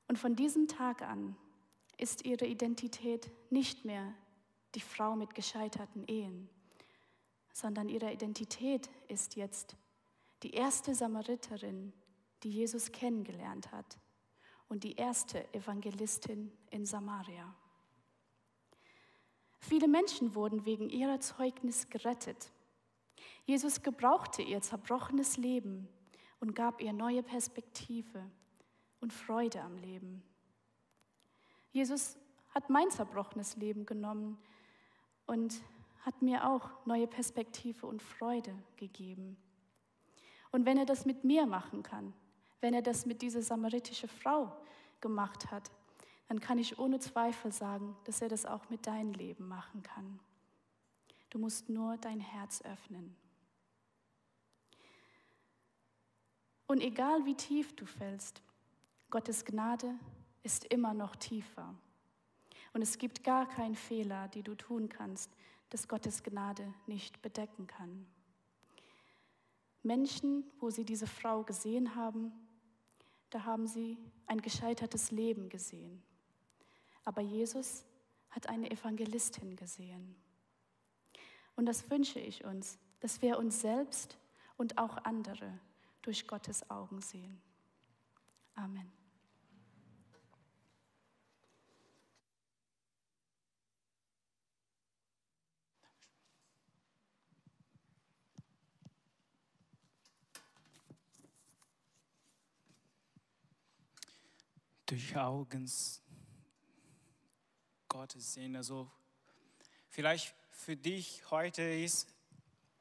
Und 0.08 0.20
von 0.20 0.36
diesem 0.36 0.68
Tag 0.68 1.02
an 1.02 1.36
ist 1.98 2.24
ihre 2.24 2.46
Identität 2.46 3.32
nicht 3.50 3.86
mehr 3.86 4.13
die 4.76 4.82
Frau 4.82 5.16
mit 5.16 5.34
gescheiterten 5.34 6.06
Ehen, 6.06 6.48
sondern 7.54 7.89
ihre 7.89 8.13
Identität 8.13 8.92
ist 9.08 9.36
jetzt 9.36 9.76
die 10.44 10.52
erste 10.52 10.94
Samariterin, 10.94 11.92
die 12.44 12.52
Jesus 12.52 12.92
kennengelernt 12.92 13.72
hat 13.72 13.98
und 14.74 14.84
die 14.84 14.96
erste 14.96 15.54
Evangelistin 15.54 16.52
in 16.72 16.84
Samaria. 16.84 17.54
Viele 19.60 19.88
Menschen 19.88 20.34
wurden 20.34 20.66
wegen 20.66 20.90
ihrer 20.90 21.20
Zeugnis 21.20 21.90
gerettet. 21.90 22.52
Jesus 23.46 23.84
gebrauchte 23.84 24.42
ihr 24.42 24.62
zerbrochenes 24.62 25.38
Leben 25.38 25.88
und 26.40 26.56
gab 26.56 26.82
ihr 26.82 26.92
neue 26.92 27.22
Perspektive 27.22 28.26
und 29.00 29.14
Freude 29.14 29.62
am 29.62 29.78
Leben. 29.78 30.24
Jesus 31.72 32.18
hat 32.50 32.72
mein 32.72 32.90
zerbrochenes 32.90 33.56
Leben 33.58 33.86
genommen 33.86 34.40
und 35.28 35.62
hat 36.02 36.20
mir 36.24 36.50
auch 36.50 36.72
neue 36.88 37.06
Perspektive 37.06 37.86
und 37.86 38.02
Freude 38.02 38.56
gegeben. 38.78 39.38
Und 40.50 40.66
wenn 40.66 40.80
er 40.80 40.88
das 40.88 41.06
mit 41.06 41.24
mir 41.24 41.46
machen 41.46 41.84
kann, 41.84 42.12
wenn 42.63 42.73
er 42.73 42.82
das 42.82 43.06
mit 43.06 43.21
dieser 43.21 43.41
samaritischen 43.41 44.08
Frau 44.08 44.49
gemacht 45.02 45.52
hat, 45.52 45.69
dann 46.30 46.39
kann 46.39 46.58
ich 46.58 46.80
ohne 46.80 46.97
Zweifel 46.97 47.52
sagen, 47.52 47.93
dass 48.06 48.21
er 48.21 48.30
das 48.30 48.45
auch 48.45 48.69
mit 48.69 48.88
deinem 48.88 49.12
Leben 49.12 49.49
machen 49.49 49.84
kann. 49.84 50.21
Du 51.30 51.39
musst 51.39 51.67
nur 51.67 51.97
dein 51.97 52.21
Herz 52.21 52.62
öffnen. 52.62 53.13
Und 56.65 56.80
egal 56.80 57.26
wie 57.26 57.36
tief 57.36 57.76
du 57.76 57.86
fällst, 57.86 58.41
Gottes 59.10 59.43
Gnade 59.43 59.93
ist 60.41 60.63
immer 60.63 60.93
noch 60.93 61.17
tiefer. 61.17 61.76
Und 62.71 62.82
es 62.82 62.97
gibt 62.97 63.26
gar 63.26 63.45
keinen 63.45 63.76
Fehler, 63.76 64.30
den 64.30 64.43
du 64.43 64.56
tun 64.56 64.88
kannst, 64.88 65.30
das 65.69 65.89
Gottes 65.89 66.23
Gnade 66.23 66.73
nicht 66.88 67.21
bedecken 67.21 67.67
kann. 67.67 68.06
Menschen, 69.82 70.45
wo 70.62 70.69
sie 70.69 70.86
diese 70.86 71.08
Frau 71.08 71.43
gesehen 71.43 71.95
haben, 71.95 72.32
da 73.34 73.46
haben 73.46 73.67
sie 73.67 73.98
ein 74.28 74.41
gescheitertes 74.41 75.12
Leben 75.12 75.50
gesehen. 75.50 76.04
Aber 77.04 77.22
Jesus 77.22 77.84
hat 78.30 78.48
eine 78.48 78.69
Evangelistin 78.69 79.56
gesehen. 79.56 80.15
Und 81.56 81.65
das 81.65 81.89
wünsche 81.89 82.19
ich 82.19 82.46
uns, 82.46 82.78
dass 83.00 83.22
wir 83.22 83.38
uns 83.38 83.62
selbst 83.62 84.17
und 84.58 84.78
auch 84.78 84.98
andere 85.04 85.60
durch 86.02 86.28
Gottes 86.28 86.69
Augen 86.69 87.02
sehen. 87.02 87.41
Amen. 88.56 89.03
Durch 104.86 105.15
Augen 105.15 105.69
Gottes 107.88 108.34
sehen. 108.34 108.56
Also 108.56 108.89
vielleicht 109.89 110.36
für 110.52 110.76
dich 110.76 111.30
heute 111.32 111.62
ist 111.62 112.08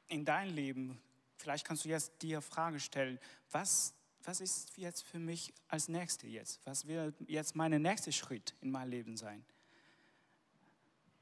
in 0.07 0.25
dein 0.25 0.49
Leben, 0.49 1.01
vielleicht 1.37 1.65
kannst 1.65 1.85
du 1.85 1.89
jetzt 1.89 2.21
dir 2.21 2.41
Frage 2.41 2.79
stellen, 2.79 3.19
was, 3.51 3.93
was 4.23 4.41
ist 4.41 4.77
jetzt 4.77 5.03
für 5.03 5.19
mich 5.19 5.53
als 5.67 5.87
Nächste 5.87 6.27
jetzt? 6.27 6.59
Was 6.65 6.87
wird 6.87 7.15
jetzt 7.27 7.55
mein 7.55 7.81
nächster 7.81 8.11
Schritt 8.11 8.53
in 8.61 8.71
mein 8.71 8.89
Leben 8.89 9.17
sein? 9.17 9.45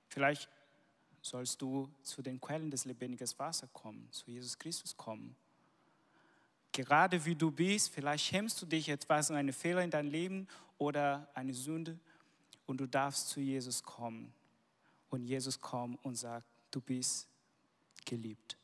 Vielleicht 0.09 0.49
sollst 1.21 1.61
du 1.61 1.89
zu 2.01 2.21
den 2.21 2.41
Quellen 2.41 2.71
des 2.71 2.85
lebendigen 2.85 3.27
Wassers 3.37 3.69
kommen, 3.71 4.11
zu 4.11 4.29
Jesus 4.31 4.57
Christus 4.57 4.97
kommen 4.97 5.35
gerade 6.71 7.23
wie 7.25 7.35
du 7.35 7.51
bist, 7.51 7.89
vielleicht 7.89 8.25
schämst 8.25 8.61
du 8.61 8.65
dich 8.65 8.89
etwas 8.89 9.29
an 9.29 9.37
einen 9.37 9.53
Fehler 9.53 9.83
in 9.83 9.91
deinem 9.91 10.09
Leben 10.09 10.47
oder 10.77 11.29
eine 11.33 11.53
Sünde 11.53 11.99
und 12.65 12.79
du 12.79 12.87
darfst 12.87 13.29
zu 13.29 13.39
Jesus 13.39 13.83
kommen. 13.83 14.33
Und 15.09 15.23
Jesus 15.23 15.59
kommt 15.59 16.03
und 16.05 16.15
sagt, 16.15 16.47
du 16.71 16.79
bist 16.79 17.27
geliebt. 18.05 18.57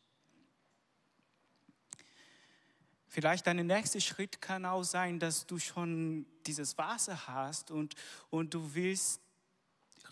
Vielleicht 3.10 3.48
dein 3.48 3.66
nächster 3.66 4.00
Schritt 4.00 4.42
kann 4.42 4.66
auch 4.66 4.84
sein, 4.84 5.20
dass 5.20 5.46
du 5.46 5.60
schon 5.60 6.26
dieses 6.46 6.78
Wasser 6.78 7.28
hast 7.28 7.72
und, 7.72 7.96
und 8.30 8.54
du 8.54 8.74
willst 8.74 9.22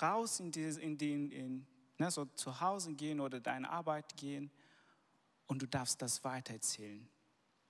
raus 0.01 0.39
in, 0.39 0.51
die, 0.51 0.63
in, 0.63 0.97
den, 0.97 1.31
in 1.31 1.67
ne, 1.97 2.11
so 2.11 2.25
zu 2.25 2.59
Hause 2.59 2.93
gehen 2.93 3.19
oder 3.19 3.39
deine 3.39 3.69
Arbeit 3.69 4.17
gehen 4.17 4.51
und 5.47 5.61
du 5.61 5.67
darfst 5.67 6.01
das 6.01 6.23
weitererzählen. 6.23 7.07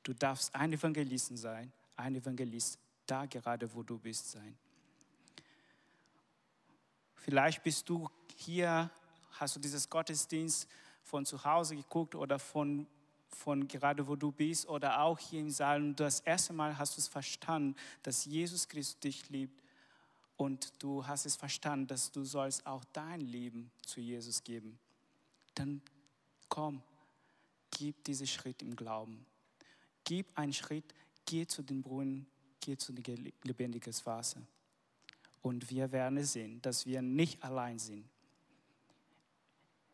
Du 0.06 0.14
darfst 0.14 0.54
ein 0.54 0.72
Evangelist 0.72 1.36
sein, 1.36 1.74
ein 1.96 2.16
Evangelist 2.16 2.78
da 3.08 3.26
gerade, 3.26 3.74
wo 3.74 3.82
du 3.82 3.98
bist, 3.98 4.30
sein. 4.30 4.56
Vielleicht 7.16 7.64
bist 7.64 7.90
du 7.90 8.08
hier, 8.36 8.92
hast 9.32 9.56
du 9.56 9.60
dieses 9.60 9.90
Gottesdienst 9.90 10.68
von 11.02 11.26
zu 11.26 11.44
Hause 11.44 11.76
geguckt 11.76 12.14
oder 12.14 12.38
von, 12.38 12.86
von 13.30 13.68
gerade 13.68 14.08
wo 14.08 14.16
du 14.16 14.32
bist 14.32 14.70
oder 14.70 15.02
auch 15.02 15.18
hier 15.18 15.40
im 15.40 15.50
Saal 15.50 15.82
und 15.82 16.00
das 16.00 16.20
erste 16.20 16.54
Mal 16.54 16.78
hast 16.78 16.98
du 16.98 17.02
es 17.02 17.08
verstanden, 17.08 17.76
dass 18.04 18.26
Jesus 18.26 18.68
Christus 18.68 19.00
dich 19.00 19.30
liebt 19.30 19.60
und 20.38 20.72
du 20.84 21.08
hast 21.08 21.26
es 21.26 21.36
verstanden, 21.36 21.88
dass 21.88 22.12
du 22.12 22.24
sollst 22.24 22.68
auch 22.68 22.84
dein 22.94 23.22
Leben 23.22 23.72
zu 23.84 24.02
Jesus 24.02 24.44
geben. 24.44 24.78
Dann 25.56 25.82
komm, 26.48 26.84
gib 27.72 28.04
diesen 28.04 28.28
Schritt 28.28 28.62
im 28.62 28.76
Glauben 28.76 29.26
gib 30.06 30.38
einen 30.38 30.54
Schritt, 30.54 30.94
geh 31.26 31.46
zu 31.46 31.62
den 31.64 31.82
Brunnen, 31.82 32.26
geh 32.62 32.78
zu 32.78 32.94
dem 32.94 33.32
lebendigen 33.44 33.94
Wasser. 34.06 34.42
Und 35.42 35.70
wir 35.70 35.92
werden 35.92 36.24
sehen, 36.24 36.62
dass 36.62 36.86
wir 36.86 37.02
nicht 37.02 37.44
allein 37.44 37.78
sind. 37.78 38.08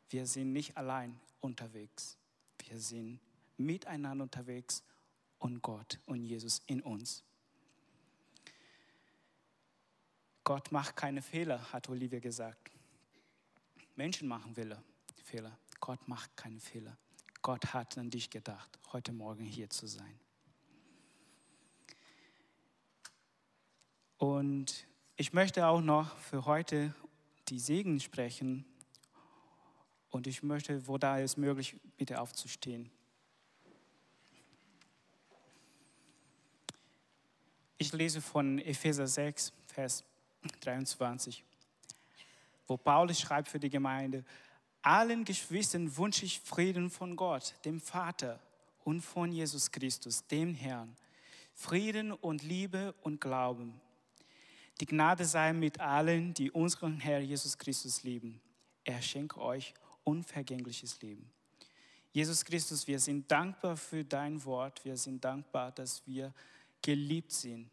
Wir 0.10 0.26
sind 0.28 0.54
nicht 0.54 0.78
allein 0.78 1.20
unterwegs. 1.40 2.18
Wir 2.68 2.80
sind 2.80 3.20
miteinander 3.58 4.24
unterwegs 4.24 4.84
und 5.40 5.62
Gott 5.62 6.00
und 6.06 6.24
Jesus 6.24 6.62
in 6.68 6.82
uns. 6.82 7.24
Gott 10.44 10.72
macht 10.72 10.96
keine 10.96 11.22
Fehler, 11.22 11.72
hat 11.72 11.90
Olivia 11.90 12.20
gesagt. 12.20 12.72
Menschen 13.96 14.28
machen 14.28 14.56
Fehler. 15.24 15.58
Gott 15.80 16.08
macht 16.08 16.36
keine 16.36 16.60
Fehler. 16.60 16.98
Gott 17.42 17.74
hat 17.74 17.98
an 17.98 18.10
dich 18.10 18.30
gedacht, 18.30 18.80
heute 18.94 19.14
Morgen 19.14 19.46
hier 19.46 19.70
zu 19.70 19.88
sein. 19.88 20.20
Und 24.18 24.86
ich 25.16 25.34
möchte 25.34 25.66
auch 25.66 25.82
noch 25.82 26.16
für 26.18 26.46
heute 26.46 26.94
die 27.50 27.60
Segen 27.60 28.00
sprechen. 28.00 28.66
Und 30.12 30.28
ich 30.28 30.44
möchte, 30.44 30.88
wo 30.88 30.98
da 31.00 31.18
ist 31.18 31.38
möglich, 31.38 31.76
bitte 31.98 32.22
aufzustehen. 32.22 32.92
Ich 37.80 37.92
lese 37.94 38.22
von 38.22 38.60
Epheser 38.60 39.08
6, 39.08 39.54
Vers 39.66 40.04
23, 40.60 41.44
wo 42.68 42.78
Paulus 42.78 43.20
schreibt 43.20 43.48
für 43.48 43.60
die 43.60 43.72
Gemeinde, 43.72 44.24
allen 44.82 45.26
Geschwistern 45.26 45.96
wünsche 45.98 46.26
ich 46.26 46.40
Frieden 46.40 46.90
von 46.90 47.16
Gott, 47.16 47.56
dem 47.66 47.80
Vater 47.80 48.40
und 48.84 49.02
von 49.02 49.32
Jesus 49.32 49.72
Christus, 49.72 50.26
dem 50.28 50.54
Herrn. 50.54 50.96
Frieden 51.54 52.12
und 52.12 52.44
Liebe 52.44 52.96
und 53.02 53.22
Glauben. 53.22 53.80
Die 54.80 54.86
Gnade 54.86 55.26
sei 55.26 55.54
mit 55.54 55.80
allen, 55.80 56.34
die 56.34 56.50
unseren 56.50 57.00
Herr 57.00 57.20
Jesus 57.20 57.58
Christus 57.58 58.04
lieben. 58.04 58.42
Er 58.84 59.02
schenkt 59.02 59.38
euch 59.38 59.74
unvergängliches 60.04 61.02
Leben. 61.02 61.30
Jesus 62.12 62.44
Christus, 62.44 62.88
wir 62.88 63.00
sind 63.00 63.32
dankbar 63.32 63.78
für 63.78 64.04
dein 64.04 64.44
Wort. 64.44 64.84
Wir 64.84 64.98
sind 64.98 65.24
dankbar, 65.24 65.72
dass 65.72 66.06
wir 66.08 66.34
geliebt 66.82 67.32
sind. 67.32 67.70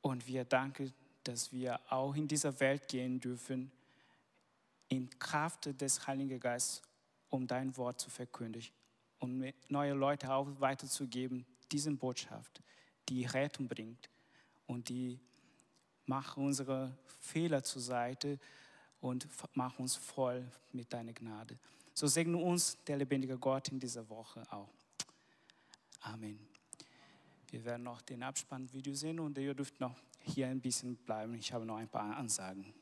Und 0.00 0.26
wir 0.26 0.44
danken, 0.44 0.92
dass 1.24 1.52
wir 1.52 1.80
auch 1.90 2.14
in 2.14 2.28
dieser 2.28 2.58
Welt 2.60 2.88
gehen 2.88 3.20
dürfen 3.20 3.70
in 4.92 5.08
Kraft 5.18 5.80
des 5.80 6.06
Heiligen 6.06 6.38
Geistes, 6.38 6.82
um 7.30 7.46
dein 7.46 7.74
Wort 7.78 7.98
zu 7.98 8.10
verkündigen 8.10 8.68
und 9.20 9.54
neue 9.70 9.94
Leute 9.94 10.30
auch 10.30 10.46
weiterzugeben, 10.60 11.46
diese 11.70 11.90
Botschaft, 11.92 12.60
die 13.08 13.24
Rettung 13.24 13.68
bringt 13.68 14.10
und 14.66 14.90
die 14.90 15.18
macht 16.04 16.36
unsere 16.36 16.94
Fehler 17.20 17.62
zur 17.62 17.80
Seite 17.80 18.38
und 19.00 19.26
macht 19.54 19.78
uns 19.78 19.96
voll 19.96 20.44
mit 20.72 20.92
deiner 20.92 21.14
Gnade. 21.14 21.58
So 21.94 22.06
segne 22.06 22.36
uns 22.36 22.76
der 22.84 22.98
lebendige 22.98 23.38
Gott 23.38 23.68
in 23.68 23.80
dieser 23.80 24.06
Woche 24.10 24.42
auch. 24.52 24.74
Amen. 26.02 26.38
Wir 27.48 27.64
werden 27.64 27.84
noch 27.84 28.02
den 28.02 28.22
Abspannvideo 28.22 28.92
sehen 28.92 29.20
und 29.20 29.38
ihr 29.38 29.54
dürft 29.54 29.80
noch 29.80 29.96
hier 30.20 30.48
ein 30.48 30.60
bisschen 30.60 30.96
bleiben. 30.96 31.34
Ich 31.34 31.50
habe 31.50 31.64
noch 31.64 31.76
ein 31.76 31.88
paar 31.88 32.14
Ansagen. 32.14 32.74